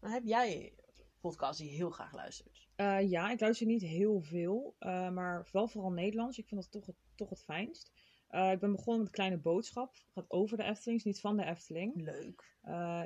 Maar 0.00 0.10
heb 0.10 0.24
jij 0.24 0.74
podcasts 1.20 1.58
die 1.58 1.70
je 1.70 1.76
heel 1.76 1.90
graag 1.90 2.12
luistert? 2.12 2.68
Eh, 2.74 3.10
ja, 3.10 3.30
ik 3.30 3.40
luister 3.40 3.66
niet 3.66 3.82
heel 3.82 4.20
veel, 4.20 4.76
eh, 4.78 5.10
maar 5.10 5.48
wel 5.52 5.68
vooral 5.68 5.90
Nederlands. 5.90 6.38
Ik 6.38 6.46
vind 6.48 6.60
dat 6.60 6.70
toch 6.70 6.86
het, 6.86 6.96
toch 7.14 7.30
het 7.30 7.42
fijnst. 7.44 7.92
Ik 8.28 8.60
ben 8.60 8.72
begonnen 8.72 8.98
met 8.98 9.06
een 9.06 9.14
kleine 9.14 9.38
boodschap. 9.38 9.94
Het 9.94 10.10
gaat 10.12 10.30
over 10.30 10.56
de 10.56 10.62
Efteling, 10.62 10.98
is 10.98 11.04
niet 11.04 11.20
van 11.20 11.36
de 11.36 11.44
Efteling. 11.44 12.02
Leuk. 12.02 12.56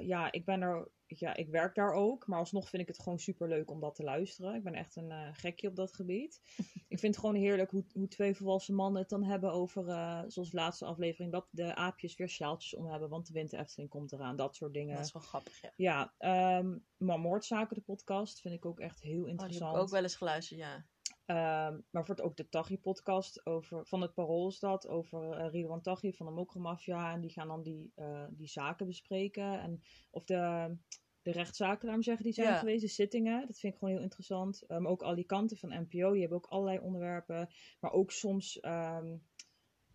Ja, 0.03 0.33
ik 0.33 0.45
ben 0.45 0.61
er, 0.61 0.89
ja, 1.07 1.37
ik 1.37 1.49
werk 1.49 1.75
daar 1.75 1.93
ook, 1.93 2.27
maar 2.27 2.39
alsnog 2.39 2.69
vind 2.69 2.83
ik 2.83 2.89
het 2.89 3.03
gewoon 3.03 3.19
super 3.19 3.49
leuk 3.49 3.71
om 3.71 3.81
dat 3.81 3.95
te 3.95 4.03
luisteren. 4.03 4.55
Ik 4.55 4.63
ben 4.63 4.75
echt 4.75 4.97
een 4.97 5.11
eh, 5.11 5.29
gekje 5.33 5.69
op 5.69 5.77
dat 5.77 5.95
gebied. 5.95 6.41
ik 6.89 6.99
vind 6.99 7.15
het 7.15 7.19
gewoon 7.19 7.35
heerlijk 7.35 7.71
hoe, 7.71 7.85
hoe 7.93 8.09
twee 8.09 8.35
volwassen 8.35 8.75
mannen 8.75 9.01
het 9.01 9.11
dan 9.11 9.25
hebben 9.25 9.53
over, 9.53 9.89
eh, 9.89 10.23
zoals 10.27 10.51
de 10.51 10.57
laatste 10.57 10.85
aflevering, 10.85 11.33
dat 11.33 11.47
de 11.51 11.75
aapjes 11.75 12.17
weer 12.17 12.29
sjaaltjes 12.29 12.75
om 12.75 12.87
hebben, 12.87 13.09
want 13.09 13.27
de 13.27 13.33
winter 13.33 13.59
Efteling 13.59 13.91
komt 13.91 14.13
eraan. 14.13 14.37
Dat 14.37 14.57
soort 14.57 14.73
dingen. 14.73 14.97
Dat 14.97 15.05
is 15.05 15.13
wel 15.13 15.23
grappig, 15.23 15.61
ja. 15.61 15.73
Ja, 15.77 16.15
ehm, 16.19 16.79
maar 16.97 17.21
Moordzaken, 17.21 17.77
de 17.77 17.83
podcast, 17.83 18.41
vind 18.41 18.55
ik 18.55 18.65
ook 18.65 18.81
echt 18.81 19.01
heel 19.01 19.13
Oh, 19.13 19.25
die 19.25 19.33
heb 19.33 19.41
interessant. 19.41 19.77
ik 19.77 19.83
ook 19.83 19.91
wel 19.91 20.03
eens 20.03 20.17
geluisterd, 20.17 20.61
ja. 20.61 20.87
Ehm, 21.27 21.79
maar 21.91 22.05
voor 22.07 22.15
het 22.15 22.25
ook 22.25 22.37
de 22.37 22.49
Taghi-podcast 22.49 23.47
over, 23.47 23.87
van 23.87 24.01
het 24.01 24.15
Parool 24.15 24.49
is 24.49 24.59
dat, 24.59 24.89
over 24.89 25.31
eh 25.33 25.51
Ridwan 25.51 25.81
Taghi 25.83 26.13
van 26.13 26.27
de 26.27 26.33
Mokromafia. 26.33 27.13
En 27.13 27.21
die 27.21 27.31
gaan 27.31 27.49
dan 27.49 27.63
die, 27.63 27.93
eh, 27.95 28.25
die 28.31 28.49
zaken 28.49 28.87
bespreken. 28.87 29.61
En, 29.61 29.83
of 30.11 30.25
de, 30.25 30.77
de 31.23 31.31
rechtszaken, 31.31 31.89
laat 31.89 32.05
zeggen, 32.05 32.25
die 32.25 32.33
zijn 32.33 32.47
Ja. 32.49 32.59
geweest, 32.59 32.81
de 32.81 32.89
zittingen. 32.89 33.47
Dat 33.47 33.59
vind 33.59 33.73
ik 33.73 33.79
gewoon 33.79 33.95
heel 33.95 34.03
interessant. 34.05 34.65
Maar 34.69 34.85
ook 34.87 35.03
Alicante 35.03 35.57
van 35.57 35.69
NPO, 35.83 36.11
die 36.13 36.21
hebben 36.21 36.39
ook 36.39 36.47
allerlei 36.47 36.79
onderwerpen. 36.79 37.49
Maar 37.81 37.93
ook 37.93 38.11
soms 38.11 38.61
ehm, 38.61 39.17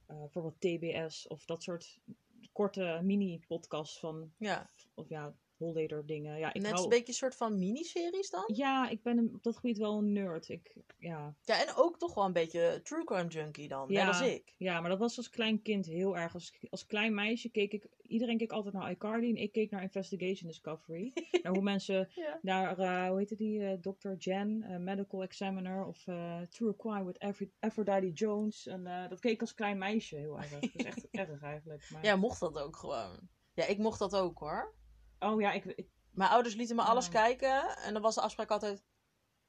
eh, 0.05 0.17
bijvoorbeeld 0.19 0.59
TBS 0.61 1.27
of 1.27 1.45
dat 1.45 1.63
soort 1.63 1.99
korte 2.51 2.99
mini-podcasts 3.03 3.99
van, 3.99 4.33
Ja, 4.37 4.69
of 4.93 5.09
ja, 5.09 5.35
Holleder 5.61 6.05
dingen. 6.05 6.37
Ja, 6.39 6.53
ik 6.53 6.61
net 6.61 6.71
hou... 6.71 6.83
een 6.83 6.89
beetje 6.89 7.07
een 7.07 7.13
soort 7.13 7.35
van 7.35 7.59
miniseries 7.59 8.29
dan. 8.29 8.43
Ja, 8.53 8.89
ik 8.89 9.03
ben 9.03 9.17
een- 9.17 9.31
op 9.35 9.43
dat 9.43 9.55
gebied 9.55 9.77
wel 9.77 9.97
een 9.97 10.11
nerd. 10.11 10.49
Ik, 10.49 10.75
ja, 10.99 11.35
Ja, 11.43 11.67
en 11.67 11.75
ook 11.75 11.97
toch 11.97 12.13
wel 12.13 12.25
een 12.25 12.33
beetje 12.33 12.79
true 12.83 13.03
crime 13.03 13.27
junkie 13.27 13.67
dan, 13.67 13.85
Ja. 13.89 14.05
net 14.05 14.13
als 14.13 14.21
ik. 14.27 14.53
Ja, 14.57 14.79
maar 14.81 14.89
dat 14.89 14.99
was 14.99 15.17
als 15.17 15.29
klein 15.29 15.61
kind 15.61 15.85
heel 15.85 16.17
erg. 16.17 16.33
Als, 16.33 16.53
als 16.69 16.85
klein 16.85 17.13
meisje 17.13 17.49
keek 17.49 17.71
ik... 17.73 17.87
Iedereen 18.01 18.37
keek 18.37 18.51
altijd 18.51 18.73
naar 18.73 18.91
iCarly 18.91 19.29
en 19.29 19.35
ik 19.35 19.51
keek 19.51 19.71
naar 19.71 19.81
Investigation 19.81 20.47
Discovery. 20.49 21.11
naar 21.43 21.53
hoe 21.53 21.61
mensen 21.61 22.09
Ja. 22.15 22.39
naar, 22.41 22.77
eh, 22.79 23.07
hoe 23.09 23.17
heette 23.17 23.35
die, 23.35 23.65
eh, 23.65 23.73
Dr. 23.73 24.09
Jen, 24.17 24.63
eh, 24.63 24.77
Medical 24.77 25.21
Examiner 25.23 25.85
of 25.85 26.03
True 26.49 26.75
Crime 26.77 27.05
with 27.05 27.19
Aphro- 27.19 27.49
Aphrodite 27.59 28.11
Jones. 28.11 28.67
En 28.67 28.83
dat 29.09 29.19
keek 29.19 29.31
ik 29.31 29.41
als 29.41 29.53
klein 29.53 29.77
meisje 29.77 30.15
heel 30.15 30.37
erg. 30.37 30.49
Dat 30.49 30.63
is 30.63 30.75
echt 30.85 31.07
erg 31.29 31.41
eigenlijk. 31.41 31.89
Maar... 31.91 32.05
Ja, 32.05 32.15
mocht 32.15 32.39
dat 32.39 32.59
ook 32.59 32.75
gewoon. 32.75 33.19
Ja, 33.53 33.65
ik 33.65 33.77
mocht 33.77 33.99
dat 33.99 34.15
ook 34.15 34.39
hoor. 34.39 34.73
Oh 35.23 35.41
ja, 35.41 35.51
ik, 35.51 35.65
ik, 35.65 35.87
Mijn 36.11 36.29
ouders 36.29 36.55
lieten 36.55 36.75
me 36.75 36.81
alles 36.81 37.05
Ja. 37.05 37.11
kijken 37.11 37.77
en 37.77 37.93
dan 37.93 38.01
was 38.01 38.15
de 38.15 38.21
afspraak 38.21 38.49
altijd... 38.51 38.83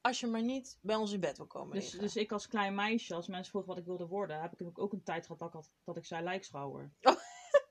Als 0.01 0.21
je 0.21 0.27
maar 0.27 0.43
niet 0.43 0.79
bij 0.81 0.97
ons 0.97 1.13
in 1.13 1.21
bed 1.21 1.37
wil 1.37 1.47
komen 1.47 1.75
dus, 1.75 1.83
liggen. 1.83 2.01
dus 2.01 2.17
ik 2.17 2.33
als 2.33 2.47
klein 2.47 2.75
meisje, 2.75 3.15
als 3.15 3.27
mensen 3.29 3.51
vroegen 3.51 3.71
wat 3.71 3.81
ik 3.81 3.87
wilde 3.87 4.07
worden, 4.07 4.41
heb 4.41 4.61
ik 4.61 4.79
ook 4.79 4.93
een 4.93 5.03
tijd 5.03 5.23
gehad 5.27 5.39
dat 5.39 5.49
ik, 5.49 5.55
had, 5.55 5.71
dat 5.85 5.97
ik 5.97 6.05
zei 6.05 6.23
lijkschouwer. 6.25 6.93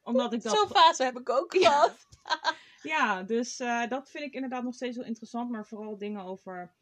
Oh. 0.04 0.08
Omdat 0.14 0.34
ik 0.34 0.42
dat... 0.44 0.58
Zo'n 0.58 0.68
fase 0.68 1.04
heb 1.04 1.18
ik 1.20 1.30
ook 1.30 1.54
Ja. 1.54 1.70
gehad. 1.72 2.08
Ja, 2.82 3.24
dus 3.24 3.60
eh, 3.60 3.88
dat 3.90 4.10
vind 4.10 4.24
ik 4.24 4.34
inderdaad 4.34 4.64
nog 4.64 4.74
steeds 4.74 4.98
wel 4.98 5.06
interessant. 5.06 5.50
Maar 5.52 5.68
vooral 5.68 5.98
dingen 5.98 6.24
over 6.24 6.76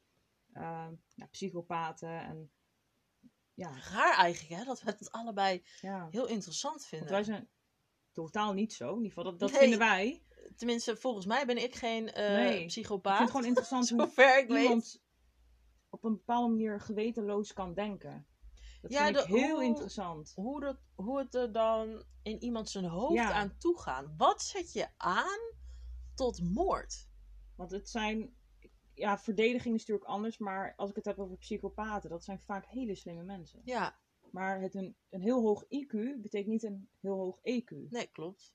ja, 0.54 0.92
psychopaten 1.32 2.10
en 2.22 2.52
ja, 3.54 3.70
Raar 3.92 4.16
eigenlijk 4.18 4.60
hè, 4.60 4.66
dat 4.66 4.82
we 4.82 4.90
het 4.92 5.12
allebei 5.12 5.64
heel 6.10 6.28
interessant 6.28 6.74
Want 6.76 6.86
vinden. 6.86 7.10
wij 7.10 7.24
zijn 7.24 7.50
totaal 8.12 8.54
niet 8.54 8.74
zo. 8.74 8.90
In 8.90 8.96
ieder 8.96 9.08
geval, 9.08 9.24
dat, 9.24 9.40
dat 9.40 9.50
Nee. 9.52 9.60
vinden 9.60 9.80
wij. 9.80 10.24
Tenminste, 10.60 10.96
volgens 10.98 11.26
mij 11.26 11.46
ben 11.46 11.64
ik 11.64 11.76
geen 11.76 12.12
eh, 12.12 12.28
Nee. 12.36 12.50
Ik 12.52 12.56
vind 12.58 12.68
psychopaat. 12.68 13.20
het 13.20 13.30
gewoon 13.30 13.46
interessant 13.46 13.90
hoe 13.90 14.00
Zover 14.00 14.40
ik 14.40 14.48
weet. 14.48 14.64
iemand 14.64 15.02
op 15.90 16.04
een 16.04 16.14
bepaalde 16.14 16.50
manier 16.50 16.82
gewetenloos 16.82 17.54
kan 17.54 17.74
denken. 17.74 18.28
Dat 18.82 18.92
Ja, 18.92 19.04
vind 19.06 19.18
ik 19.18 19.24
heel 19.24 19.56
hoe- 19.56 19.64
interessant. 19.64 20.32
Hoe, 20.36 20.60
dat, 20.60 20.78
hoe 20.96 21.18
het 21.20 21.36
er 21.36 21.52
dan 21.52 22.04
in 22.24 22.44
iemand 22.44 22.70
zijn 22.70 22.86
hoofd 22.86 23.14
Ja. 23.14 23.32
aan 23.32 23.58
toe 23.58 23.80
gaat. 23.80 24.06
Wat 24.18 24.42
zet 24.42 24.74
je 24.74 24.88
aan 24.98 25.40
tot 26.16 26.42
moord? 26.54 27.08
Want 27.56 27.72
het 27.72 27.90
zijn... 27.90 28.34
Ja, 28.94 29.18
verdediging 29.18 29.76
is 29.76 29.80
natuurlijk 29.80 30.10
anders. 30.10 30.38
Maar 30.38 30.74
als 30.76 30.90
ik 30.90 30.96
het 30.96 31.06
heb 31.06 31.20
over 31.20 31.38
psychopaten, 31.38 32.10
dat 32.10 32.24
zijn 32.24 32.40
vaak 32.40 32.66
hele 32.66 32.96
slimme 32.96 33.24
mensen. 33.24 33.62
Ja, 33.64 34.00
Maar 34.32 34.62
het 34.62 34.76
een, 34.76 34.96
een 35.10 35.22
heel 35.22 35.42
hoog 35.42 35.64
IQ 35.64 36.22
betekent 36.22 36.48
niet 36.52 36.64
een 36.64 36.90
heel 37.00 37.16
hoog 37.18 37.38
EQ. 37.38 37.90
nee, 37.90 38.08
klopt. 38.12 38.54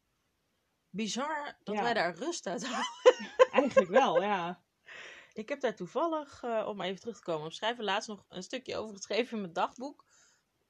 Bizar 0.94 1.56
dat 1.62 1.74
Ja. 1.74 1.82
wij 1.82 1.94
daar 1.94 2.14
rust 2.14 2.46
uit 2.46 2.66
halen. 2.66 2.86
Eigenlijk 3.52 3.90
wel, 3.90 4.22
ja. 4.22 4.62
Ik 5.32 5.48
heb 5.48 5.60
daar 5.60 5.74
toevallig, 5.76 6.42
eh, 6.42 6.66
om 6.68 6.80
even 6.80 7.00
terug 7.00 7.16
te 7.16 7.22
komen 7.22 7.46
op 7.46 7.52
schrijven, 7.52 7.84
laatst 7.84 8.08
nog 8.08 8.24
een 8.28 8.42
stukje 8.42 8.76
over 8.76 8.96
geschreven 8.96 9.34
in 9.36 9.40
mijn 9.40 9.52
dagboek. 9.52 10.04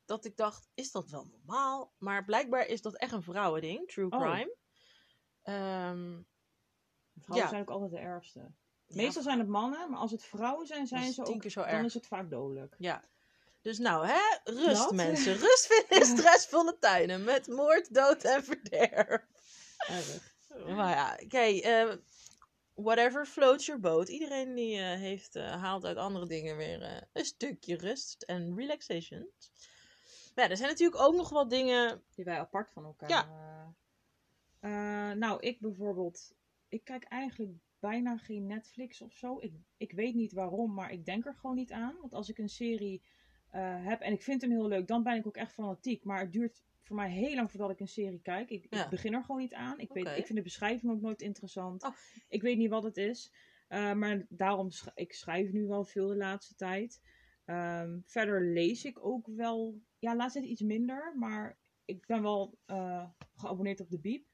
Dat 0.05 0.25
ik 0.25 0.37
dacht, 0.37 0.69
is 0.75 0.91
dat 0.93 1.11
wel 1.11 1.25
normaal? 1.25 1.93
Maar 1.99 2.25
blijkbaar 2.25 2.67
is 2.67 2.83
dat 2.83 2.97
echt 2.97 3.13
een 3.13 3.23
vrouwending, 3.23 3.89
true 3.89 4.11
Oh. 4.11 4.21
crime. 4.21 4.57
Ehm, 5.43 6.21
Vrouwen 7.21 7.45
Ja. 7.45 7.49
zijn 7.49 7.63
ook 7.63 7.71
altijd 7.71 7.91
de 7.91 7.99
ergste. 7.99 8.39
ja, 8.41 8.97
Meestal 8.97 9.23
zijn 9.23 9.39
het 9.39 9.49
mannen, 9.49 9.91
maar 9.91 9.99
als 10.01 10.11
het 10.11 10.23
vrouwen 10.25 10.67
zijn, 10.67 10.87
zijn 10.87 11.13
ze 11.13 11.25
ook, 11.25 11.45
zo 11.51 11.65
dan 11.67 11.85
is 11.85 11.95
het 11.95 12.07
vaak 12.07 12.31
dodelijk. 12.31 12.75
Ja. 12.79 13.05
Dus 13.63 13.79
nou, 13.79 14.07
hè? 14.07 14.21
Rust, 14.45 14.77
Dat? 14.83 14.93
mensen. 14.93 15.35
Rust 15.47 15.67
vinden 15.67 15.99
in 16.11 16.17
stressvolle 16.19 16.79
tijden. 16.79 17.25
Met 17.25 17.47
moord, 17.47 17.95
dood 17.95 18.23
en 18.25 18.45
verderf. 18.45 19.23
Erg. 19.89 20.33
Maar 20.67 20.97
ja, 20.97 21.19
oké. 21.23 21.39
eh, 21.39 21.97
whatever 22.75 23.27
floats 23.27 23.67
your 23.67 23.81
boat. 23.81 24.09
Iedereen 24.09 24.55
die 24.55 24.79
eh, 24.79 24.99
heeft, 24.99 25.37
eh, 25.37 25.63
haalt 25.63 25.85
uit 25.85 25.97
andere 25.97 26.27
dingen 26.27 26.57
weer 26.57 26.83
eh, 26.83 27.03
een 27.13 27.25
stukje 27.25 27.77
rust 27.77 28.23
en 28.23 28.57
relaxation. 28.57 29.29
Maar 30.35 30.45
ja, 30.45 30.51
er 30.51 30.57
zijn 30.57 30.71
natuurlijk 30.71 31.03
ook 31.03 31.15
nog 31.15 31.29
wat 31.29 31.51
dingen. 31.51 32.03
Die 32.15 32.25
wij 32.25 32.39
apart 32.39 32.71
van 32.71 32.85
elkaar. 32.85 33.09
Ja. 33.09 33.75
nou, 35.15 35.41
ik 35.41 35.61
bijvoorbeeld. 35.61 36.33
Ik 36.69 36.85
kijk 36.85 37.05
eigenlijk 37.05 37.53
bijna 37.79 38.17
geen 38.17 38.47
Netflix 38.47 39.01
of 39.01 39.13
zo. 39.13 39.37
Ik, 39.41 39.53
ik 39.77 39.93
weet 39.93 40.15
niet 40.15 40.33
waarom, 40.33 40.75
maar 40.75 40.93
ik 40.93 41.05
denk 41.05 41.27
er 41.27 41.35
gewoon 41.35 41.57
niet 41.57 41.73
aan. 41.73 41.97
Want 42.01 42.15
als 42.15 42.29
ik 42.29 42.39
een 42.39 42.49
serie 42.49 43.03
heb 43.51 44.01
en 44.01 44.13
ik 44.13 44.23
vind 44.23 44.41
hem 44.41 44.51
heel 44.51 44.69
leuk, 44.69 44.87
dan 44.87 45.03
ben 45.03 45.17
ik 45.17 45.27
ook 45.27 45.37
echt 45.37 45.53
fanatiek. 45.53 46.05
Maar 46.05 46.21
het 46.21 46.33
duurt 46.33 46.63
voor 46.85 46.97
mij 46.97 47.11
heel 47.11 47.35
lang 47.35 47.51
voordat 47.51 47.71
ik 47.71 47.81
een 47.81 47.89
serie 47.89 48.21
kijk. 48.23 48.51
Ik, 48.51 48.67
Ja. 48.71 48.85
ik 48.85 48.91
begin 48.91 49.15
er 49.15 49.25
gewoon 49.25 49.41
niet 49.41 49.55
aan. 49.55 49.79
Ik, 49.79 49.93
weet, 49.93 50.07
ik 50.07 50.27
vind 50.27 50.35
de 50.39 50.43
beschrijving 50.43 50.93
ook 50.93 51.01
nooit 51.01 51.23
interessant. 51.23 51.83
Oh. 51.85 51.95
Ik 52.29 52.43
weet 52.43 52.57
niet 52.57 52.71
wat 52.71 52.83
het 52.83 52.97
is. 52.97 53.33
Eh, 53.69 53.93
maar 53.93 54.27
daarom 54.29 54.71
sch 54.71 54.87
ik 54.95 55.13
schrijf 55.13 55.53
nu 55.53 55.67
wel 55.67 55.85
veel 55.85 56.07
de 56.07 56.17
laatste 56.17 56.55
tijd. 56.55 57.01
Ehm, 57.45 57.99
verder 58.05 58.53
lees 58.53 58.85
ik 58.85 59.05
ook 59.05 59.27
wel. 59.27 59.81
Ja, 59.99 60.17
laatst 60.17 60.37
iets 60.37 60.63
minder. 60.63 61.15
Maar 61.17 61.59
ik 61.85 62.07
ben 62.07 62.23
wel 62.23 62.59
eh, 62.67 63.09
geabonneerd 63.35 63.81
op 63.81 63.91
de 63.91 64.01
Biep. 64.01 64.27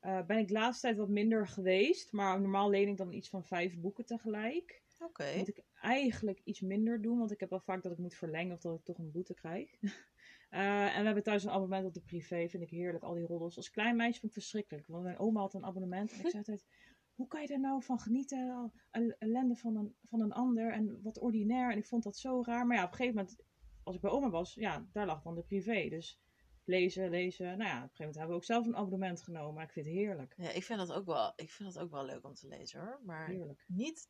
Eh, 0.00 0.26
ben 0.26 0.38
ik 0.38 0.48
de 0.48 0.52
laatste 0.52 0.86
tijd 0.86 0.98
wat 0.98 1.08
minder 1.08 1.48
geweest. 1.48 2.12
Maar 2.12 2.40
normaal 2.40 2.70
leen 2.70 2.88
ik 2.88 2.96
dan 2.96 3.12
iets 3.12 3.28
van 3.28 3.44
vijf 3.44 3.78
boeken 3.78 4.06
tegelijk. 4.06 4.82
Oké. 4.98 5.36
Moet 5.36 5.48
ik 5.48 5.62
eigenlijk 5.80 6.40
iets 6.44 6.60
minder 6.60 7.02
doen, 7.02 7.18
want 7.18 7.30
ik 7.30 7.40
heb 7.40 7.50
wel 7.50 7.60
vaak 7.60 7.82
dat 7.82 7.92
ik 7.92 7.98
moet 7.98 8.14
verlengen 8.14 8.54
of 8.54 8.60
dat 8.60 8.78
ik 8.78 8.84
toch 8.84 8.98
een 8.98 9.10
boete 9.10 9.34
krijg. 9.34 9.70
Eh, 10.56 10.94
en 10.94 10.98
we 10.98 11.04
hebben 11.04 11.22
thuis 11.22 11.44
een 11.44 11.50
abonnement 11.50 11.86
op 11.86 11.94
de 11.94 12.00
privé, 12.00 12.48
vind 12.48 12.62
ik 12.62 12.70
heerlijk, 12.70 13.04
al 13.04 13.14
die 13.14 13.26
roddels. 13.26 13.56
Als 13.56 13.70
klein 13.70 13.96
meisje 13.96 14.20
vond 14.20 14.36
ik 14.36 14.38
verschrikkelijk, 14.40 14.86
want 14.86 15.02
mijn 15.02 15.18
oma 15.18 15.40
had 15.40 15.54
een 15.54 15.64
abonnement 15.64 16.12
en 16.12 16.18
ik 16.18 16.26
zei 16.26 16.36
altijd, 16.36 16.66
hoe 17.16 17.28
kan 17.28 17.40
je 17.40 17.46
daar 17.46 17.60
nou 17.60 17.82
van 17.82 17.98
genieten, 17.98 18.72
El- 18.90 19.14
ellende 19.18 19.56
van 19.56 19.76
een, 19.76 19.94
van 20.02 20.20
een 20.20 20.32
ander 20.32 20.72
en 20.72 21.02
wat 21.02 21.18
ordinair. 21.18 21.70
En 21.70 21.78
ik 21.78 21.86
vond 21.86 22.02
dat 22.02 22.16
zo 22.16 22.42
raar, 22.42 22.66
maar 22.66 22.76
ja, 22.76 22.84
op 22.84 22.90
een 22.90 22.96
gegeven 22.96 23.16
moment, 23.18 23.36
als 23.82 23.94
ik 23.94 24.00
bij 24.00 24.10
oma 24.10 24.30
was, 24.30 24.54
ja, 24.54 24.86
daar 24.92 25.06
lag 25.06 25.22
dan 25.22 25.34
de 25.34 25.42
privé. 25.42 25.88
Dus 25.88 26.20
lezen, 26.64 27.10
lezen, 27.10 27.46
nou 27.46 27.70
ja, 27.70 27.76
op 27.76 27.82
een 27.82 27.88
gegeven 27.88 27.96
moment 27.98 28.16
hebben 28.16 28.34
we 28.34 28.40
ook 28.40 28.44
zelf 28.44 28.66
een 28.66 28.76
abonnement 28.76 29.22
genomen, 29.22 29.54
maar 29.54 29.64
ik 29.64 29.72
vind 29.72 29.86
het 29.86 29.94
heerlijk. 29.94 30.34
Ja, 30.36 30.50
ik 30.50 30.64
vind, 30.64 30.78
dat 30.78 30.92
ook 30.92 31.06
wel, 31.06 31.32
ik 31.36 31.50
vind 31.50 31.72
dat 31.74 31.82
ook 31.82 31.90
wel 31.90 32.04
leuk 32.04 32.24
om 32.24 32.34
te 32.34 32.48
lezen 32.48 32.80
hoor. 32.80 33.00
Maar 33.04 33.26
Heerlijk. 33.26 33.64
niet 33.66 34.08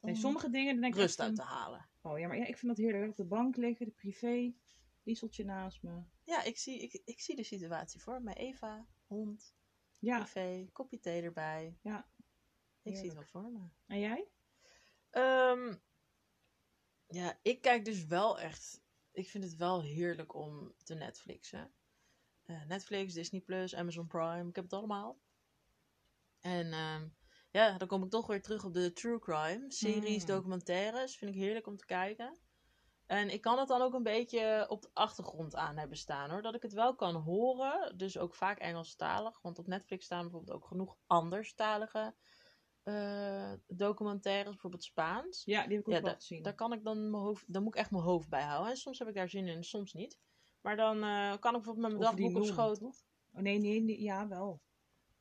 om 0.00 0.08
Nee, 0.08 0.14
sommige 0.18 0.50
dingen, 0.50 0.72
dan 0.72 0.82
denk 0.82 0.94
ik 0.94 1.00
rust 1.00 1.20
uit 1.20 1.36
te 1.36 1.42
halen. 1.42 1.88
Oh 2.02 2.18
ja, 2.18 2.26
maar 2.28 2.36
ja, 2.36 2.46
ik 2.46 2.56
vind 2.56 2.76
dat 2.76 2.86
heerlijk. 2.86 3.10
Op 3.10 3.16
de 3.16 3.24
bank 3.24 3.56
liggen, 3.56 3.86
de 3.86 3.92
privé, 3.92 4.54
lieseltje 5.02 5.44
naast 5.44 5.82
me. 5.82 6.02
Ja, 6.24 6.42
ik 6.42 6.58
zie, 6.58 6.78
ik, 6.80 7.00
ik 7.04 7.20
zie 7.20 7.36
de 7.36 7.42
situatie 7.42 8.00
voor 8.00 8.22
me. 8.22 8.34
Eva, 8.34 8.86
hond, 9.06 9.54
Ja, 9.98 10.18
privé, 10.22 10.68
kopje 10.72 11.00
thee 11.00 11.22
erbij. 11.22 11.78
Ja. 11.82 12.10
Ik 12.82 12.96
zie 12.96 13.04
het 13.06 13.14
wel 13.14 13.24
voor 13.24 13.50
me. 13.52 13.68
en 13.86 13.98
jij? 13.98 14.28
Ehm, 15.10 15.74
ja, 17.06 17.38
ik 17.42 17.60
kijk 17.62 17.84
dus 17.84 18.04
wel 18.04 18.40
echt. 18.40 18.80
Ik 19.12 19.28
vind 19.28 19.44
het 19.44 19.56
wel 19.56 19.82
heerlijk 19.82 20.34
om 20.34 20.74
te 20.84 20.94
Netflixen. 20.94 21.74
Eh, 22.42 22.64
Netflix, 22.64 23.12
Disney 23.14 23.40
Plus, 23.40 23.74
Amazon 23.74 24.06
Prime, 24.06 24.48
ik 24.48 24.54
heb 24.54 24.64
het 24.64 24.72
allemaal. 24.72 25.20
En 26.40 26.72
ehm, 26.72 27.08
ja, 27.50 27.78
dan 27.78 27.88
kom 27.88 28.02
ik 28.04 28.10
toch 28.10 28.26
weer 28.26 28.42
terug 28.42 28.64
op 28.64 28.72
de 28.74 28.92
true 28.92 29.18
crime 29.18 29.64
series, 29.72 30.20
Mm. 30.20 30.26
documentaires. 30.26 31.16
Vind 31.16 31.34
ik 31.34 31.40
heerlijk 31.40 31.66
om 31.66 31.76
te 31.76 31.84
kijken. 31.84 32.38
En 33.06 33.30
ik 33.30 33.40
kan 33.40 33.58
het 33.58 33.68
dan 33.68 33.80
ook 33.82 33.94
een 33.94 34.02
beetje 34.02 34.66
op 34.68 34.82
de 34.82 34.90
achtergrond 34.92 35.54
aan 35.54 35.76
hebben 35.76 35.96
staan 35.96 36.30
hoor. 36.30 36.42
Dat 36.42 36.54
ik 36.54 36.62
het 36.62 36.72
wel 36.72 36.94
kan 36.94 37.14
horen. 37.14 37.98
Dus 37.98 38.18
ook 38.18 38.34
vaak 38.34 38.58
Engelstalig. 38.58 39.40
Want 39.40 39.58
op 39.58 39.66
Netflix 39.66 40.04
staan 40.04 40.22
bijvoorbeeld 40.22 40.56
ook 40.56 40.66
genoeg 40.66 40.96
anderstalige 41.06 42.14
eh, 42.82 43.52
documentaires. 43.66 44.50
Bijvoorbeeld 44.50 44.84
Spaans. 44.84 45.44
Ja, 45.44 45.62
die 45.66 45.76
heb 45.76 45.80
ik 45.80 45.88
ook 45.88 45.94
Ja, 45.94 46.02
wel 46.02 46.14
gezien. 46.14 46.42
Daar 46.42 46.54
kan 46.54 46.72
ik 46.72 46.84
dan 46.84 47.10
mijn 47.10 47.22
hoofd, 47.22 47.52
daar 47.52 47.62
moet 47.62 47.74
ik 47.74 47.80
echt 47.80 47.90
mijn 47.90 48.02
hoofd 48.04 48.28
bij 48.28 48.42
houden. 48.42 48.70
En 48.70 48.76
soms 48.76 48.98
heb 48.98 49.08
ik 49.08 49.14
daar 49.14 49.28
zin 49.28 49.46
in 49.46 49.64
soms 49.64 49.92
niet. 49.92 50.18
Maar 50.60 50.76
dan 50.76 51.02
eh, 51.02 51.36
kan 51.38 51.54
ik 51.54 51.62
bijvoorbeeld 51.62 51.76
met 51.76 51.98
mijn 51.98 52.00
dagboek 52.16 52.36
op 52.36 52.44
schoot. 52.44 52.78
toch? 52.78 53.04
Oh 53.32 53.40
nee, 53.40 53.58
nee, 53.58 53.80
nee, 53.82 54.00
ja 54.02 54.28
wel. 54.28 54.62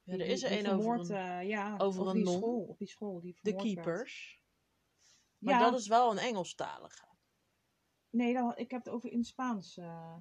Ja, 0.03 0.13
er 0.13 0.19
is 0.21 0.43
er 0.43 0.51
een 0.51 0.57
over 0.57 0.69
vermoord, 0.81 1.09
een- 1.09 1.15
eh, 1.15 1.47
ja, 1.47 1.75
over 1.77 2.07
een 2.07 2.23
non. 2.23 2.37
school, 2.37 2.61
op 2.63 2.77
die 2.77 2.87
school 2.87 3.19
die 3.21 3.37
de 3.41 3.51
werd. 3.51 3.63
keepers. 3.63 4.43
Maar 5.37 5.53
Ja, 5.53 5.69
dat 5.69 5.79
is 5.79 5.87
wel 5.87 6.11
een 6.11 6.17
Engelstalige. 6.17 7.09
Nee, 8.11 8.33
dan, 8.33 8.53
ik 8.55 8.71
heb 8.71 8.83
het 8.83 8.93
over 8.93 9.11
in 9.11 9.23
Spaans. 9.23 9.77
eh. 9.77 10.15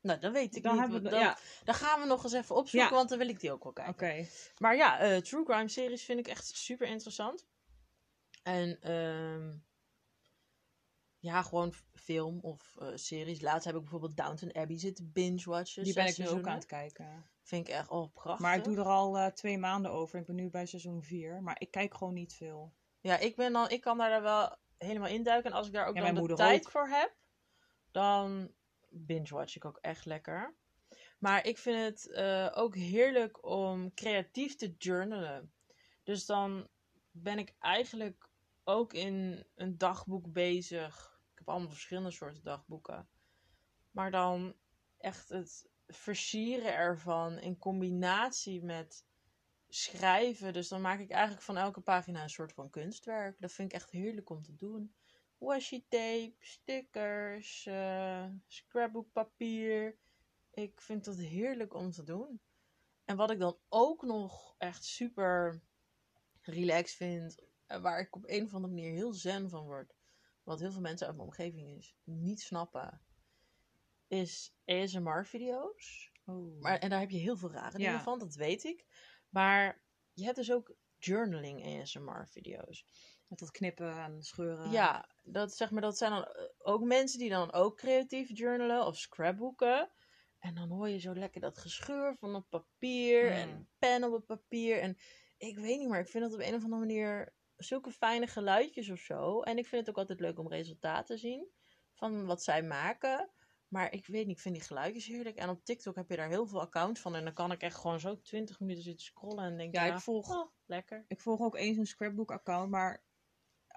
Nou, 0.00 0.20
dat 0.20 0.32
weet 0.32 0.56
ik 0.56 0.62
dan 0.62 0.80
niet. 0.80 1.02
we, 1.02 1.10
Dan, 1.10 1.20
ja, 1.20 1.38
dan 1.64 1.74
gaan 1.74 2.00
we 2.00 2.06
nog 2.06 2.24
eens 2.24 2.32
even 2.32 2.56
opzoeken, 2.56 2.88
Ja. 2.90 2.94
want 2.96 3.08
dan 3.08 3.18
wil 3.18 3.28
ik 3.28 3.40
die 3.40 3.52
ook 3.52 3.62
wel 3.64 3.72
kijken. 3.72 3.92
oké. 3.94 4.26
Maar 4.58 4.76
ja, 4.76 4.98
eh, 4.98 5.16
true 5.16 5.44
crime 5.44 5.68
series 5.68 6.04
vind 6.04 6.18
ik 6.18 6.28
echt 6.28 6.46
super 6.46 6.86
interessant. 6.86 7.46
En 8.42 8.80
ehm, 8.80 9.56
ja, 11.18 11.42
gewoon 11.42 11.74
film 11.94 12.38
of 12.40 12.76
eh, 12.78 12.88
series. 12.94 13.40
Laatst 13.40 13.64
heb 13.64 13.74
ik 13.74 13.80
bijvoorbeeld 13.80 14.16
Downton 14.16 14.54
Abbey 14.54 14.78
zitten 14.78 15.12
binge-watchen. 15.12 15.84
Die 15.84 15.94
ben 15.94 16.06
ik 16.06 16.18
nu 16.18 16.24
ook 16.24 16.28
seizoenen. 16.28 16.50
aan 16.50 16.56
het 16.58 16.66
kijken. 16.66 17.30
Vind 17.42 17.68
ik 17.68 17.74
echt 17.74 17.88
oh, 17.88 18.12
prachtig. 18.12 18.38
Maar 18.46 18.56
ik 18.56 18.64
doe 18.64 18.76
er 18.76 18.84
al 18.84 19.32
twee 19.32 19.58
maanden 19.58 19.90
over. 19.90 20.20
Ik 20.20 20.26
ben 20.26 20.34
nu 20.34 20.50
bij 20.50 20.66
seizoen 20.66 21.02
4. 21.02 21.42
Maar 21.42 21.56
ik 21.58 21.70
kijk 21.70 21.94
gewoon 21.94 22.14
niet 22.14 22.34
veel. 22.34 22.74
Ja, 23.00 23.18
ik, 23.18 23.36
ben 23.36 23.52
dan, 23.52 23.70
ik 23.70 23.80
kan 23.80 23.98
daar 23.98 24.22
wel 24.22 24.56
helemaal 24.78 25.08
induiken. 25.08 25.50
En 25.50 25.56
als 25.56 25.66
ik 25.66 25.72
daar 25.72 25.86
ook 25.86 25.96
Ja, 25.96 26.12
dan 26.12 26.26
de 26.26 26.34
tijd 26.34 26.64
ook. 26.64 26.70
voor 26.70 26.88
heb, 26.88 27.14
dan 27.90 28.52
binge-watch 28.88 29.56
ik 29.56 29.64
ook 29.64 29.78
echt 29.80 30.04
lekker. 30.04 30.56
Maar 31.18 31.46
ik 31.46 31.58
vind 31.58 31.78
het 31.78 32.10
eh, 32.12 32.52
ook 32.54 32.74
heerlijk 32.74 33.46
om 33.46 33.94
creatief 33.94 34.56
te 34.56 34.74
journalen. 34.78 35.52
Dus 36.02 36.26
dan 36.26 36.68
ben 37.10 37.38
ik 37.38 37.54
eigenlijk 37.58 38.28
ook 38.64 38.92
in 38.92 39.46
een 39.54 39.78
dagboek 39.78 40.32
bezig. 40.32 41.20
Ik 41.32 41.38
heb 41.38 41.48
allemaal 41.48 41.70
verschillende 41.70 42.10
soorten 42.10 42.42
dagboeken. 42.42 43.08
Maar 43.90 44.10
dan 44.10 44.56
echt 44.98 45.28
het 45.28 45.68
versieren 45.86 46.74
ervan 46.74 47.38
in 47.38 47.58
combinatie 47.58 48.62
met 48.62 49.05
schrijven. 49.68 50.52
Dus 50.52 50.68
dan 50.68 50.80
maak 50.80 51.00
ik 51.00 51.10
eigenlijk 51.10 51.42
van 51.42 51.56
elke 51.56 51.80
pagina 51.80 52.22
een 52.22 52.30
soort 52.30 52.52
van 52.52 52.70
kunstwerk. 52.70 53.40
Dat 53.40 53.52
vind 53.52 53.72
ik 53.72 53.76
echt 53.78 53.90
heerlijk 53.90 54.30
om 54.30 54.42
te 54.42 54.54
doen. 54.54 54.94
Washi 55.38 55.86
tape, 55.88 56.34
stickers, 56.40 57.66
eh 57.66 58.26
scrapbookpapier. 58.46 59.96
Ik 60.50 60.80
vind 60.80 61.04
dat 61.04 61.16
heerlijk 61.16 61.74
om 61.74 61.90
te 61.90 62.02
doen. 62.02 62.40
En 63.04 63.16
wat 63.16 63.30
ik 63.30 63.38
dan 63.38 63.58
ook 63.68 64.02
nog 64.02 64.54
echt 64.58 64.84
super 64.84 65.62
relaxed 66.40 66.96
vind, 66.96 67.42
en 67.66 67.82
waar 67.82 68.00
ik 68.00 68.16
op 68.16 68.24
een 68.26 68.44
of 68.44 68.54
andere 68.54 68.72
manier 68.74 68.92
heel 68.92 69.12
zen 69.12 69.48
van 69.50 69.64
word, 69.64 69.94
wat 70.42 70.60
heel 70.60 70.72
veel 70.72 70.80
mensen 70.80 71.06
uit 71.06 71.16
mijn 71.16 71.28
omgeving 71.28 71.78
is, 71.78 71.96
niet 72.04 72.40
snappen, 72.40 73.00
is 74.08 74.54
ASMR-video's. 74.64 76.12
Oh. 76.24 76.60
Maar, 76.60 76.78
en 76.78 76.90
daar 76.90 77.00
heb 77.00 77.10
je 77.10 77.18
heel 77.18 77.36
veel 77.36 77.52
rare 77.52 77.76
dingen 77.76 77.92
Ja. 77.92 78.02
van, 78.02 78.18
dat 78.18 78.34
weet 78.34 78.64
ik. 78.64 78.84
Maar 79.36 79.82
je 80.12 80.24
hebt 80.24 80.36
dus 80.36 80.52
ook 80.52 80.74
journaling 80.98 81.80
ASMR-video's. 81.80 82.84
Met 83.26 83.38
dat 83.38 83.50
knippen 83.50 83.98
en 83.98 84.22
scheuren. 84.22 84.70
Ja, 84.70 85.08
dat, 85.22 85.56
zeg 85.56 85.70
maar, 85.70 85.82
dat 85.82 85.98
zijn 85.98 86.10
dan 86.10 86.24
eh, 86.24 86.44
ook 86.58 86.82
mensen 86.82 87.18
die 87.18 87.28
dan 87.28 87.52
ook 87.52 87.76
creatief 87.76 88.38
journalen 88.38 88.86
of 88.86 88.98
scrapbooken. 88.98 89.90
En 90.38 90.54
dan 90.54 90.68
hoor 90.68 90.88
je 90.88 90.98
zo 90.98 91.14
lekker 91.14 91.40
dat 91.40 91.58
gescheur 91.58 92.16
van 92.16 92.34
het 92.34 92.48
papier 92.48 93.30
en 93.30 93.68
pen 93.78 94.04
op 94.04 94.12
het 94.12 94.26
papier. 94.26 94.80
En 94.80 94.96
ik 95.36 95.58
weet 95.58 95.78
niet, 95.78 95.88
maar 95.88 96.00
ik 96.00 96.08
vind 96.08 96.24
dat 96.24 96.34
op 96.34 96.40
een 96.40 96.54
of 96.54 96.62
andere 96.62 96.80
manier 96.80 97.34
zulke 97.56 97.90
fijne 97.90 98.26
geluidjes 98.26 98.90
of 98.90 98.98
zo. 98.98 99.40
En 99.40 99.58
ik 99.58 99.66
vind 99.66 99.80
het 99.80 99.90
ook 99.90 100.00
altijd 100.00 100.20
leuk 100.20 100.38
om 100.38 100.48
resultaten 100.48 101.16
te 101.16 101.20
zien 101.20 101.48
van 101.92 102.26
wat 102.26 102.42
zij 102.42 102.62
maken. 102.62 103.30
Maar 103.68 103.92
ik 103.92 104.06
weet 104.06 104.26
niet, 104.26 104.36
ik 104.36 104.42
vind 104.42 104.54
die 104.54 104.64
geluidjes 104.64 105.06
heerlijk. 105.06 105.36
En 105.36 105.48
op 105.48 105.64
TikTok 105.64 105.96
heb 105.96 106.10
je 106.10 106.16
daar 106.16 106.28
heel 106.28 106.46
veel 106.46 106.60
accounts 106.60 107.00
van. 107.00 107.14
En 107.14 107.24
dan 107.24 107.32
kan 107.32 107.52
ik 107.52 107.60
echt 107.60 107.76
gewoon 107.76 108.00
zo 108.00 108.20
20 108.20 108.60
minuten 108.60 108.82
zitten 108.82 109.04
scrollen 109.06 109.44
en 109.44 109.56
denk 109.56 109.74
Ja, 109.74 109.84
ja, 109.84 109.94
ik 109.94 110.00
volg- 110.00 110.30
oh, 110.30 110.50
lekker. 110.66 111.04
Ik 111.08 111.20
volg 111.20 111.40
ook 111.40 111.56
eens 111.56 111.76
een 111.76 111.86
scrapbook-account, 111.86 112.70
maar 112.70 113.04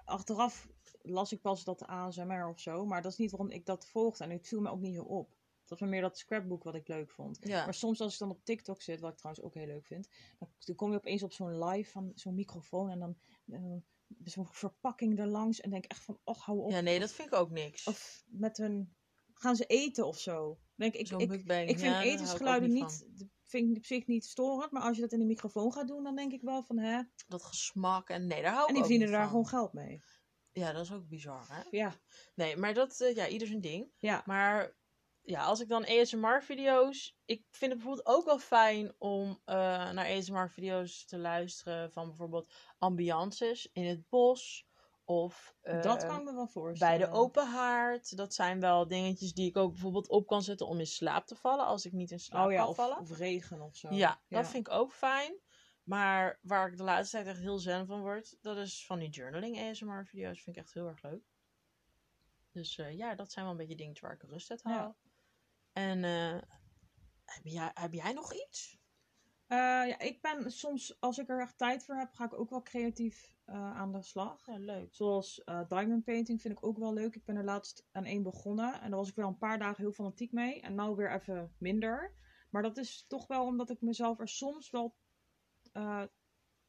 achteraf 0.04 0.68
las 1.02 1.32
ik 1.32 1.40
pas 1.40 1.64
dat 1.64 1.86
ASMR 1.86 2.48
of 2.48 2.60
zo. 2.60 2.86
Maar 2.86 3.02
dat 3.02 3.12
is 3.12 3.18
niet 3.18 3.30
waarom 3.30 3.50
ik 3.50 3.66
dat 3.66 3.86
volgde 3.88 4.24
en 4.24 4.30
het 4.30 4.48
viel 4.48 4.60
me 4.60 4.70
ook 4.70 4.80
niet 4.80 4.94
zo 4.94 5.02
op. 5.02 5.38
Dat 5.64 5.78
was 5.78 5.88
meer 5.88 6.00
dat 6.00 6.18
scrapbook 6.18 6.62
wat 6.64 6.74
ik 6.74 6.88
leuk 6.88 7.10
vond. 7.10 7.38
Ja. 7.40 7.64
Maar 7.64 7.74
soms 7.74 8.00
als 8.00 8.12
ik 8.12 8.18
dan 8.18 8.30
op 8.30 8.44
TikTok 8.44 8.82
zit, 8.82 9.00
wat 9.00 9.10
ik 9.12 9.16
trouwens 9.18 9.44
ook 9.44 9.54
heel 9.54 9.66
leuk 9.66 9.86
vind, 9.86 10.08
dan, 10.38 10.74
kom 10.76 10.90
je 10.90 10.96
opeens 10.96 11.22
op 11.22 11.32
zo'n 11.32 11.64
live 11.64 11.90
van 11.90 12.12
zo'n 12.14 12.34
microfoon 12.34 12.90
en 12.90 12.98
dan 12.98 13.16
eh, 13.46 13.76
zo'n 14.24 14.46
verpakking 14.46 15.18
erlangs 15.18 15.60
en 15.60 15.70
denk 15.70 15.84
echt 15.84 16.04
van, 16.04 16.18
och, 16.24 16.44
hou 16.44 16.58
op. 16.58 16.70
ja, 16.70 16.80
nee, 16.80 17.00
dat 17.00 17.12
vind 17.12 17.28
ik 17.28 17.34
ook 17.34 17.50
niks. 17.50 17.86
Of 17.86 18.24
met 18.26 18.56
hun, 18.56 18.94
gaan 19.40 19.56
ze 19.56 19.64
eten 19.66 20.06
of 20.06 20.18
zo. 20.18 20.58
Denk 20.74 20.94
ik, 20.94 21.10
ik, 21.10 21.28
mukbang, 21.28 21.68
ik 21.68 21.78
vind 21.78 21.92
ja, 21.92 22.02
etensgeluiden 22.02 22.72
niet 22.72 23.06
niet, 23.14 23.28
vind 23.44 23.70
ik 23.70 23.76
op 23.76 23.84
zich 23.84 24.06
niet 24.06 24.24
storend, 24.24 24.70
maar 24.70 24.82
als 24.82 24.96
je 24.96 25.02
dat 25.02 25.12
in 25.12 25.18
de 25.18 25.24
microfoon 25.24 25.72
gaat 25.72 25.88
doen, 25.88 26.02
dan 26.02 26.16
denk 26.16 26.32
ik 26.32 26.42
wel 26.42 26.62
van, 26.62 26.78
hè. 26.78 27.02
dat 27.28 27.42
gesmak 27.42 28.08
en 28.08 28.26
nee, 28.26 28.42
daar 28.42 28.52
hou 28.52 28.62
ik 28.62 28.68
En 28.68 28.74
die 28.74 28.82
verdienen 28.82 29.10
daar 29.10 29.20
van. 29.20 29.30
gewoon 29.30 29.48
geld 29.48 29.72
mee. 29.72 30.00
Ja, 30.52 30.72
dat 30.72 30.84
is 30.84 30.92
ook 30.92 31.08
bizar, 31.08 31.46
hè? 31.48 31.62
Ja, 31.70 31.94
Nee, 32.34 32.56
maar 32.56 32.74
dat, 32.74 33.00
eh, 33.00 33.14
ja, 33.14 33.28
ieder 33.28 33.48
zijn 33.48 33.60
ding. 33.60 33.92
ja. 33.98 34.22
Maar 34.26 34.78
ja, 35.22 35.44
als 35.44 35.60
ik 35.60 35.68
dan 35.68 35.86
ASMR-video's. 35.86 37.16
Ik 37.24 37.44
vind 37.50 37.72
het 37.72 37.80
bijvoorbeeld 37.80 38.16
ook 38.16 38.24
wel 38.24 38.38
fijn 38.38 38.94
om 38.98 39.40
eh, 39.44 39.54
naar 39.90 40.16
ASMR-video's 40.16 41.04
te 41.04 41.18
luisteren 41.18 41.92
van 41.92 42.06
bijvoorbeeld 42.06 42.52
ambiances 42.78 43.68
in 43.72 43.84
het 43.84 44.08
bos. 44.08 44.68
Of 45.10 45.54
dat 45.62 46.06
kan 46.06 46.18
ik 46.18 46.24
me 46.24 46.32
wel 46.34 46.44
bij 46.44 46.52
voorstellen. 46.52 46.98
de 46.98 47.16
open 47.16 47.46
haard. 47.46 48.16
Dat 48.16 48.34
zijn 48.34 48.60
wel 48.60 48.86
dingetjes 48.86 49.32
die 49.32 49.48
ik 49.48 49.56
ook 49.56 49.72
bijvoorbeeld 49.72 50.08
op 50.08 50.26
kan 50.26 50.42
zetten 50.42 50.66
om 50.66 50.78
in 50.78 50.86
slaap 50.86 51.26
te 51.26 51.36
vallen. 51.36 51.66
Als 51.66 51.84
ik 51.84 51.92
niet 51.92 52.10
in 52.10 52.20
slaap 52.20 52.46
Oh 52.46 52.52
ja, 52.52 52.58
kan 52.58 52.68
of, 52.68 52.76
vallen. 52.76 52.98
of 52.98 53.16
regen 53.16 53.60
of 53.60 53.76
zo. 53.76 53.88
Ja, 53.94 54.20
dat 54.28 54.48
vind 54.48 54.66
ik 54.66 54.72
ook 54.72 54.92
fijn. 54.92 55.38
Maar 55.82 56.38
waar 56.42 56.68
ik 56.70 56.76
de 56.76 56.82
laatste 56.82 57.16
tijd 57.16 57.28
echt 57.28 57.40
heel 57.40 57.58
zen 57.58 57.86
van 57.86 58.00
word, 58.00 58.36
dat 58.40 58.56
is 58.56 58.86
van 58.86 58.98
die 58.98 59.08
journaling 59.08 59.58
ASMR-video's. 59.58 60.42
Vind 60.42 60.56
ik 60.56 60.62
echt 60.62 60.74
heel 60.74 60.86
erg 60.86 61.02
leuk. 61.02 61.22
Dus 62.52 62.78
eh, 62.78 62.96
ja, 62.96 63.14
dat 63.14 63.32
zijn 63.32 63.44
wel 63.44 63.54
een 63.54 63.60
beetje 63.60 63.76
dingen 63.76 64.00
waar 64.00 64.12
ik 64.12 64.22
rust 64.22 64.50
uit 64.50 64.62
haal. 64.62 64.74
Ja. 64.74 64.96
En 65.72 66.04
eh, 66.04 66.42
heb, 67.24 67.44
jij, 67.44 67.70
heb 67.74 67.92
jij 67.92 68.12
nog 68.12 68.34
iets? 68.34 68.78
Eh, 69.50 69.58
ja, 69.58 69.98
ik 69.98 70.20
ben 70.20 70.52
soms, 70.52 71.00
als 71.00 71.18
ik 71.18 71.28
er 71.28 71.40
echt 71.40 71.58
tijd 71.58 71.84
voor 71.84 71.94
heb, 71.94 72.12
ga 72.12 72.24
ik 72.24 72.38
ook 72.38 72.50
wel 72.50 72.62
creatief 72.62 73.34
eh, 73.44 73.76
aan 73.76 73.92
de 73.92 74.02
slag. 74.02 74.46
Ja, 74.46 74.58
leuk. 74.58 74.94
Zoals 74.94 75.44
eh, 75.44 75.68
diamond 75.68 76.04
painting 76.04 76.40
vind 76.40 76.58
ik 76.58 76.66
ook 76.66 76.78
wel 76.78 76.92
leuk. 76.92 77.14
Ik 77.14 77.24
ben 77.24 77.36
er 77.36 77.44
laatst 77.44 77.86
aan 77.92 78.04
één 78.04 78.22
begonnen. 78.22 78.80
En 78.80 78.90
daar 78.90 78.98
was 78.98 79.08
ik 79.08 79.14
wel 79.14 79.28
een 79.28 79.38
paar 79.38 79.58
dagen 79.58 79.82
heel 79.82 79.92
fanatiek 79.92 80.32
mee. 80.32 80.60
En 80.60 80.74
nou 80.74 80.96
weer 80.96 81.12
even 81.12 81.54
minder. 81.58 82.14
Maar 82.50 82.62
dat 82.62 82.76
is 82.76 83.04
toch 83.08 83.26
wel 83.26 83.44
omdat 83.44 83.70
ik 83.70 83.80
mezelf 83.80 84.20
er 84.20 84.28
soms 84.28 84.70
wel 84.70 84.96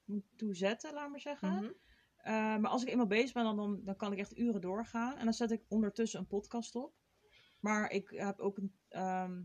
moet 0.03 0.25
toe 0.35 0.55
zetten, 0.55 0.93
laat 0.93 1.09
maar 1.09 1.19
zeggen. 1.19 1.53
Mhm. 1.53 2.61
Maar 2.61 2.71
als 2.71 2.81
ik 2.81 2.89
eenmaal 2.89 3.07
bezig 3.07 3.33
ben, 3.33 3.43
dan, 3.43 3.55
dan, 3.55 3.81
dan 3.83 3.95
kan 3.95 4.11
ik 4.11 4.19
echt 4.19 4.37
uren 4.37 4.61
doorgaan. 4.61 5.17
En 5.17 5.23
dan 5.23 5.33
zet 5.33 5.51
ik 5.51 5.65
ondertussen 5.67 6.19
een 6.19 6.27
podcast 6.27 6.75
op. 6.75 6.93
Maar 7.59 7.91
ik 7.91 8.09
heb 8.09 8.39
ook 8.39 8.57
een... 8.57 8.75
ehm, 8.87 9.41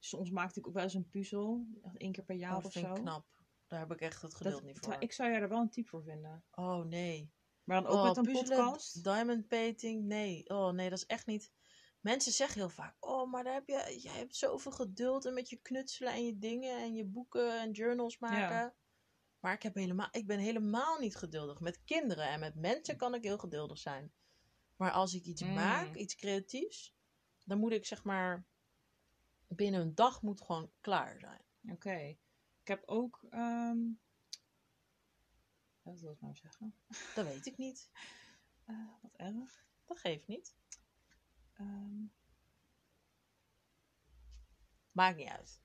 soms 0.00 0.30
maakte 0.30 0.58
ik 0.58 0.66
ook 0.66 0.74
wel 0.74 0.82
eens 0.82 0.94
een 0.94 1.08
puzzel. 1.08 1.66
Één 1.96 2.12
keer 2.12 2.24
per 2.24 2.36
jaar 2.36 2.56
Oh, 2.56 2.64
of 2.64 2.72
vind 2.72 2.86
ik 2.86 2.96
zo. 2.96 3.02
knap. 3.02 3.26
Daar 3.66 3.80
heb 3.80 3.92
ik 3.92 4.00
echt 4.00 4.22
het 4.22 4.34
geduld 4.34 4.54
Dat- 4.54 4.64
niet 4.64 4.78
voor. 4.78 4.96
ik 4.98 5.12
zou 5.12 5.30
jij 5.30 5.40
er 5.40 5.48
wel 5.48 5.60
een 5.60 5.70
type 5.70 5.88
voor 5.88 6.02
vinden. 6.02 6.44
Oh 6.50 6.84
nee. 6.84 7.32
Maar 7.64 7.82
dan 7.82 7.90
ook 7.90 7.96
oh, 7.98 8.04
met 8.04 8.16
een 8.16 8.22
puzzelen, 8.24 8.56
podcast. 8.64 9.04
Diamond 9.04 9.48
painting, 9.48 10.04
nee. 10.04 10.48
Oh 10.48 10.70
nee, 10.72 10.88
dat 10.90 10.98
is 10.98 11.06
echt 11.06 11.26
niet. 11.26 11.52
Mensen 12.00 12.32
zeggen 12.32 12.60
heel 12.60 12.68
vaak: 12.68 12.96
Oh, 13.00 13.30
maar 13.30 13.44
daar 13.44 13.54
heb 13.54 13.66
je, 13.68 13.98
jij 14.02 14.16
hebt 14.16 14.36
zoveel 14.36 14.72
geduld 14.72 15.24
en 15.26 15.34
met 15.34 15.48
je 15.50 15.56
knutselen 15.56 16.12
en 16.12 16.24
je 16.24 16.38
dingen 16.38 16.78
en 16.78 16.94
je 16.94 17.04
boeken 17.04 17.60
en 17.60 17.70
journals 17.70 18.18
maken. 18.18 18.74
Maar 19.40 19.52
ik, 19.54 19.62
heb 19.62 19.74
helemaal, 19.74 20.08
ik 20.10 20.26
ben 20.26 20.38
helemaal 20.38 20.98
niet 20.98 21.16
geduldig. 21.16 21.60
Met 21.60 21.84
kinderen 21.84 22.28
en 22.28 22.40
met 22.40 22.54
mensen 22.54 22.96
kan 22.96 23.14
ik 23.14 23.22
heel 23.22 23.38
geduldig 23.38 23.78
zijn. 23.78 24.12
Maar 24.76 24.90
als 24.90 25.14
ik 25.14 25.24
iets 25.24 25.42
Mm. 25.42 25.54
maak, 25.54 25.94
iets 25.94 26.14
creatiefs, 26.16 26.94
dan 27.44 27.58
moet 27.58 27.72
ik 27.72 27.86
zeg 27.86 28.04
maar 28.04 28.46
binnen 29.56 29.80
een 29.80 29.94
dag 29.94 30.22
moet 30.22 30.40
gewoon 30.40 30.70
klaar 30.80 31.18
zijn. 31.20 31.40
Oké. 31.74 31.96
Ik 32.60 32.68
heb 32.68 32.82
ook... 32.86 33.26
ehm, 33.30 33.78
Wat 35.82 36.00
wil 36.00 36.12
ik 36.12 36.20
nou 36.20 36.34
zeggen? 36.34 36.74
Dat 37.14 37.24
weet 37.26 37.46
ik 37.46 37.56
niet. 37.56 37.90
Eh, 38.64 38.76
wat 39.02 39.12
erg. 39.16 39.66
Dat 39.84 39.98
geeft 39.98 40.26
niet. 40.26 40.56
Ehm, 41.52 42.02
Maakt 44.92 45.16
niet 45.16 45.28
uit. 45.28 45.62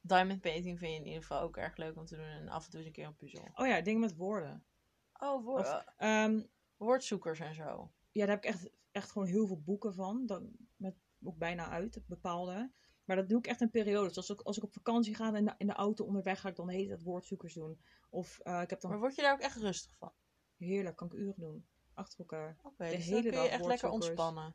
Diamond 0.00 0.40
painting 0.40 0.78
vind 0.78 0.92
je 0.92 0.98
in 0.98 1.06
ieder 1.06 1.20
geval 1.22 1.40
ook 1.40 1.56
erg 1.56 1.76
leuk 1.76 1.96
om 1.96 2.04
te 2.06 2.16
doen. 2.16 2.24
En 2.24 2.48
af 2.48 2.64
en 2.64 2.70
toe 2.70 2.78
eens 2.78 2.88
een 2.88 2.94
keer 2.94 3.06
een 3.06 3.16
puzzel. 3.16 3.48
oh 3.54 3.66
ja, 3.66 3.80
dingen 3.80 4.00
met 4.00 4.16
woorden. 4.16 4.64
Oh, 5.12 5.44
woord, 5.44 5.66
Of- 5.66 5.84
eh, 5.96 6.24
Ehm, 6.24 6.42
woordzoekers 6.76 7.40
en 7.40 7.54
zo. 7.54 7.92
ja, 8.12 8.26
daar 8.26 8.34
heb 8.34 8.44
ik 8.44 8.50
echt, 8.50 8.70
echt 8.90 9.10
gewoon 9.10 9.28
heel 9.28 9.46
veel 9.46 9.60
boeken 9.60 9.94
van. 9.94 10.26
Dat, 10.26 10.42
met 10.76 10.94
ook 11.22 11.38
bijna 11.38 11.68
uit, 11.68 12.00
bepaalde. 12.06 12.72
Maar 13.06 13.16
dat 13.16 13.28
doe 13.28 13.38
ik 13.38 13.46
echt 13.46 13.60
in 13.60 13.70
periodes. 13.70 14.14
Dus 14.14 14.28
als 14.28 14.38
ik, 14.38 14.46
als 14.46 14.56
ik 14.56 14.62
op 14.62 14.72
vakantie 14.72 15.14
ga 15.14 15.34
en 15.34 15.54
in 15.58 15.66
de, 15.66 15.72
auto 15.72 16.04
onderweg 16.04 16.40
ga 16.40 16.48
ik 16.48 16.56
dan 16.56 16.68
hele 16.68 16.88
tijd 16.88 17.02
woordzoekers 17.02 17.54
doen. 17.54 17.80
Of 18.10 18.38
eh, 18.38 18.60
ik 18.60 18.70
heb 18.70 18.80
dan 18.80 18.90
Maar 18.90 19.00
word 19.00 19.14
je 19.14 19.22
daar 19.22 19.32
ook 19.32 19.40
echt 19.40 19.56
rustig 19.56 19.96
van? 19.96 20.12
heerlijk, 20.56 20.96
kan 20.96 21.06
ik 21.06 21.12
uren 21.12 21.40
doen. 21.40 21.66
Achter 21.94 22.18
elkaar. 22.18 22.56
Oké, 22.62 22.88
De 22.88 22.96
dus 22.96 23.04
hele 23.04 23.22
dan 23.22 23.30
kun 23.30 23.42
je 23.42 23.48
dag 23.48 23.58
echt 23.58 23.66
lekker 23.66 23.90
ontspannen. 23.90 24.54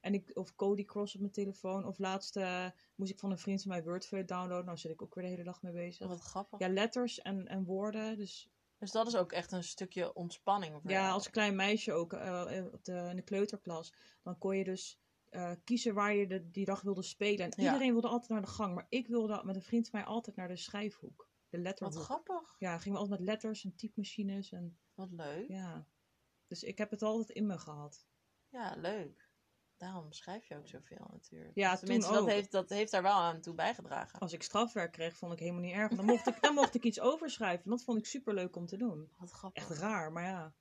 En 0.00 0.14
ik, 0.14 0.30
of 0.34 0.54
Cody 0.54 0.84
Cross 0.84 1.14
op 1.14 1.20
mijn 1.20 1.32
telefoon. 1.32 1.86
Of 1.86 1.98
laatst 1.98 2.36
eh, 2.36 2.66
moest 2.94 3.10
ik 3.10 3.18
van 3.18 3.30
een 3.30 3.38
vriend 3.38 3.62
van 3.62 3.70
mij 3.70 3.82
Wordfeud 3.82 4.28
downloaden. 4.28 4.64
Nou 4.64 4.78
zit 4.78 4.90
ik 4.90 5.02
ook 5.02 5.14
weer 5.14 5.24
de 5.24 5.30
hele 5.30 5.44
dag 5.44 5.62
mee 5.62 5.72
bezig. 5.72 6.06
Wat 6.06 6.20
grappig. 6.20 6.58
Ja, 6.58 6.68
letters 6.68 7.20
en, 7.20 7.46
en 7.48 7.64
woorden. 7.64 8.16
Dus 8.16 8.50
Dus 8.78 8.90
dat 8.90 9.06
is 9.06 9.16
ook 9.16 9.32
echt 9.32 9.52
een 9.52 9.64
stukje 9.64 10.14
ontspanning. 10.14 10.72
voor 10.82 10.90
ja, 10.90 11.00
jou. 11.00 11.12
als 11.12 11.30
klein 11.30 11.56
meisje 11.56 11.92
ook 11.92 12.12
eh, 12.12 12.64
op 12.72 12.84
de, 12.84 13.06
in 13.10 13.16
de 13.16 13.22
kleuterklas. 13.22 13.94
Dan 14.22 14.38
kon 14.38 14.56
je 14.56 14.64
dus 14.64 14.98
eh, 15.32 15.52
kiezen 15.64 15.94
waar 15.94 16.14
je 16.14 16.26
de, 16.26 16.50
die 16.50 16.64
dag 16.64 16.82
wilde 16.82 17.02
spelen. 17.02 17.50
En 17.50 17.52
Ja. 17.62 17.72
iedereen 17.72 17.92
wilde 17.92 18.08
altijd 18.08 18.30
naar 18.30 18.40
de 18.40 18.46
gang. 18.46 18.74
Maar 18.74 18.86
ik 18.88 19.06
wilde 19.06 19.40
met 19.44 19.56
een 19.56 19.62
vriend 19.62 19.88
van 19.88 19.98
mij 20.00 20.08
altijd 20.08 20.36
naar 20.36 20.48
de 20.48 20.56
schrijfhoek. 20.56 21.28
De 21.48 21.56
Wat 21.56 21.66
letterhoek. 21.66 21.98
grappig. 22.02 22.56
Ja, 22.58 22.78
gingen 22.78 22.92
we 22.98 23.04
altijd 23.04 23.18
met 23.20 23.28
letters 23.28 23.64
en 23.64 23.74
typemachines. 23.76 24.52
En, 24.52 24.78
Wat 24.94 25.10
leuk. 25.12 25.48
Ja, 25.48 25.56
ja. 25.56 25.86
Dus 26.46 26.62
ik 26.62 26.78
heb 26.78 26.90
het 26.90 27.02
altijd 27.02 27.30
in 27.36 27.46
me 27.46 27.58
gehad. 27.58 28.06
leuk. 28.76 29.30
Daarom 29.76 30.12
schrijf 30.12 30.44
je 30.48 30.56
ook 30.56 30.68
zoveel 30.68 31.08
natuurlijk. 31.12 31.54
Ja, 31.54 31.76
Tenminste, 31.76 32.12
dat 32.12 32.26
heeft, 32.26 32.50
dat 32.50 32.68
heeft 32.68 32.90
daar 32.90 33.02
wel 33.02 33.12
aan 33.12 33.40
toe 33.40 33.54
bijgedragen. 33.54 34.18
Als 34.18 34.32
ik 34.32 34.42
strafwerk 34.42 34.92
kreeg, 34.92 35.16
vond 35.16 35.32
ik 35.32 35.38
helemaal 35.38 35.60
niet 35.60 35.74
erg. 35.74 35.92
Dan 35.92 36.04
mocht 36.04 36.26
ik, 36.26 36.40
dan 36.42 36.54
mocht 36.54 36.74
ik 36.74 36.84
iets 36.84 37.00
overschrijven. 37.00 37.70
Dat 37.70 37.82
vond 37.82 37.98
ik 37.98 38.06
super 38.06 38.34
leuk 38.34 38.56
om 38.56 38.66
te 38.66 38.76
doen. 38.76 39.12
Wat 39.18 39.30
grappig. 39.30 39.62
Echt 39.70 39.78
raar, 39.80 40.12
maar 40.12 40.24
ja. 40.24 40.54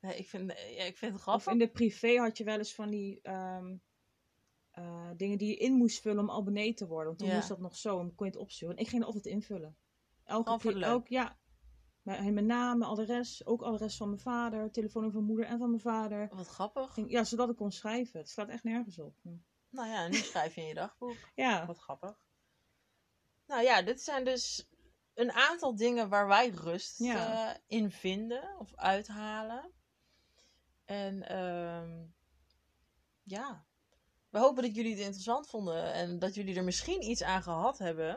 Nee, 0.00 0.16
ik, 0.16 0.28
vind, 0.28 0.50
ja, 0.52 0.84
ik 0.84 0.96
vind 0.96 1.12
het 1.12 1.14
Of 1.14 1.22
grappig. 1.22 1.52
in 1.52 1.58
de 1.58 1.70
privé 1.70 2.16
had 2.16 2.36
je 2.38 2.44
wel 2.44 2.58
eens 2.58 2.74
van 2.74 2.90
die 2.90 3.20
ehm, 3.22 3.76
eh, 4.74 5.10
dingen 5.16 5.38
die 5.38 5.48
je 5.48 5.56
in 5.56 5.72
moest 5.72 6.00
vullen 6.00 6.18
om 6.22 6.30
abonnee 6.30 6.74
te 6.74 6.86
worden. 6.86 7.06
Want 7.06 7.18
toen 7.18 7.28
Ja. 7.28 7.34
moest 7.34 7.48
dat 7.48 7.58
nog 7.60 7.76
zo, 7.76 8.00
en 8.00 8.14
kon 8.14 8.26
je 8.26 8.32
het 8.32 8.40
opsturen. 8.40 8.76
En 8.76 8.82
ik 8.82 8.88
ging 8.88 9.04
altijd 9.04 9.26
invullen. 9.26 9.76
Elke 10.24 10.56
keer, 10.58 10.82
elk, 10.82 11.08
ja. 11.08 11.38
Mijn, 12.02 12.34
mijn 12.34 12.46
naam, 12.46 12.78
mijn 12.78 12.90
adres, 12.90 13.46
ook 13.46 13.62
adres 13.62 13.96
van 13.96 14.08
mijn 14.08 14.20
vader, 14.20 14.70
telefoonnummer 14.70 15.12
van 15.20 15.26
mijn 15.26 15.34
moeder 15.34 15.46
en 15.52 15.58
van 15.58 15.68
mijn 15.70 15.82
vader. 15.82 16.28
Wat 16.36 16.46
grappig. 16.46 16.92
Ging, 16.94 17.10
ja, 17.10 17.24
zodat 17.24 17.48
ik 17.50 17.56
kon 17.56 17.72
schrijven. 17.72 18.18
Het 18.20 18.28
slaat 18.28 18.48
echt 18.48 18.64
nergens 18.64 18.98
op. 18.98 19.16
Nou 19.70 19.88
ja, 19.88 20.08
nu 20.08 20.14
schrijf 20.14 20.54
je 20.54 20.60
in 20.60 20.66
je 20.66 20.74
dagboek. 20.74 21.16
Ja, 21.34 21.66
Wat 21.66 21.78
grappig. 21.78 22.26
Nou 23.46 23.62
ja, 23.62 23.82
dit 23.82 24.00
zijn 24.02 24.24
dus 24.24 24.68
een 25.14 25.32
aantal 25.32 25.76
dingen 25.76 26.08
waar 26.08 26.26
wij 26.26 26.48
rust 26.48 26.98
Ja. 26.98 27.50
eh, 27.52 27.60
in 27.66 27.90
vinden 27.90 28.58
of 28.58 28.74
uithalen. 28.76 29.72
En 30.84 31.28
ehm, 31.28 32.04
ja, 33.22 33.66
we 34.34 34.40
hopen 34.40 34.62
dat 34.62 34.74
jullie 34.74 34.90
het 34.90 35.00
interessant 35.00 35.48
vonden 35.48 35.92
en 35.92 36.18
dat 36.18 36.34
jullie 36.34 36.56
er 36.56 36.64
misschien 36.64 37.02
iets 37.02 37.22
aan 37.22 37.42
gehad 37.42 37.78
hebben. 37.78 38.08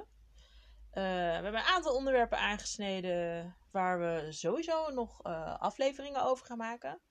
Eh, 0.91 1.03
we 1.03 1.43
hebben 1.43 1.53
een 1.53 1.67
aantal 1.67 1.95
onderwerpen 1.95 2.37
aangesneden 2.37 3.55
waar 3.71 3.99
we 3.99 4.31
sowieso 4.31 4.89
nog 4.89 5.23
eh, 5.23 5.59
afleveringen 5.59 6.23
over 6.23 6.45
gaan 6.45 6.57
maken. 6.57 7.01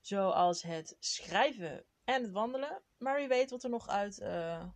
Zoals 0.00 0.62
het 0.62 0.96
schrijven 0.98 1.84
en 2.04 2.22
het 2.22 2.32
wandelen. 2.32 2.82
Maar 2.96 3.16
wie 3.16 3.28
weet 3.28 3.50
wat 3.50 3.62
er 3.64 3.70
nog 3.70 3.88
uit 3.88 4.18
eh, 4.18 4.68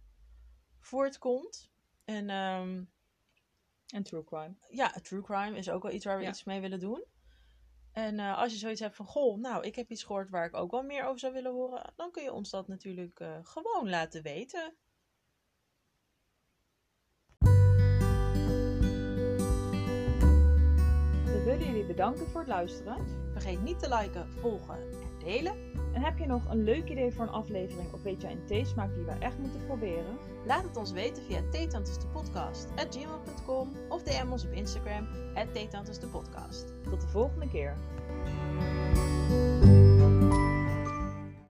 voortkomt. 0.81 1.71
En 2.05 2.31
ehm, 2.31 2.85
en 3.87 4.03
true 4.03 4.25
crime. 4.25 4.55
ja, 4.69 4.89
true 4.89 5.23
crime 5.23 5.57
is 5.57 5.71
ook 5.71 5.83
wel 5.83 5.93
iets 5.93 6.05
waar 6.05 6.17
we 6.17 6.23
Ja. 6.23 6.29
iets 6.29 6.45
mee 6.45 6.61
willen 6.61 6.81
doen. 6.81 7.05
En 7.93 8.19
eh, 8.19 8.39
als 8.39 8.53
je 8.53 8.59
zoiets 8.59 8.81
hebt 8.81 8.97
van, 8.97 9.07
goh, 9.07 9.39
nou, 9.39 9.65
ik 9.65 9.75
heb 9.75 9.91
iets 9.91 10.03
gehoord 10.03 10.31
waar 10.31 10.47
ik 10.47 10.55
ook 10.55 10.71
wel 10.71 10.83
meer 10.83 11.05
over 11.05 11.19
zou 11.19 11.33
willen 11.33 11.53
horen, 11.53 11.93
dan 11.97 12.11
kun 12.11 12.23
je 12.23 12.33
ons 12.33 12.51
dat 12.51 12.69
natuurlijk 12.69 13.21
eh, 13.21 13.39
gewoon 13.43 13.89
laten 13.89 14.23
weten. 14.23 14.75
We 21.25 21.43
willen 21.45 21.67
jullie 21.67 21.87
bedanken 21.87 22.27
voor 22.27 22.41
het 22.41 22.49
luisteren. 22.49 23.31
Vergeet 23.33 23.63
niet 23.63 23.79
te 23.79 23.89
liken, 23.97 24.29
volgen 24.29 24.77
en 24.77 25.12
delen. 25.25 25.55
En 25.93 26.03
heb 26.03 26.19
je 26.19 26.27
nog 26.27 26.51
een 26.51 26.63
leuk 26.63 26.89
idee 26.89 27.13
voor 27.13 27.25
een 27.25 27.31
aflevering 27.31 27.93
of 27.93 28.03
weet 28.03 28.21
jij 28.21 28.33
een 28.33 28.47
theesmaak 28.47 28.95
die 28.95 29.05
we 29.05 29.11
echt 29.11 29.39
moeten 29.39 29.67
proberen? 29.67 30.19
Laat 30.47 30.63
het 30.63 30.77
ons 30.77 30.93
weten 30.93 31.23
via 31.23 31.41
theetantesdepodcast.gmail.com 31.51 33.73
of 33.89 34.03
DM 34.03 34.31
ons 34.31 34.45
op 34.45 34.53
Instagram, 34.53 35.09
theetantesdepodcast. 35.53 36.73
Tot 36.91 37.01
de 37.01 37.09
volgende 37.09 37.49
keer. 37.49 37.77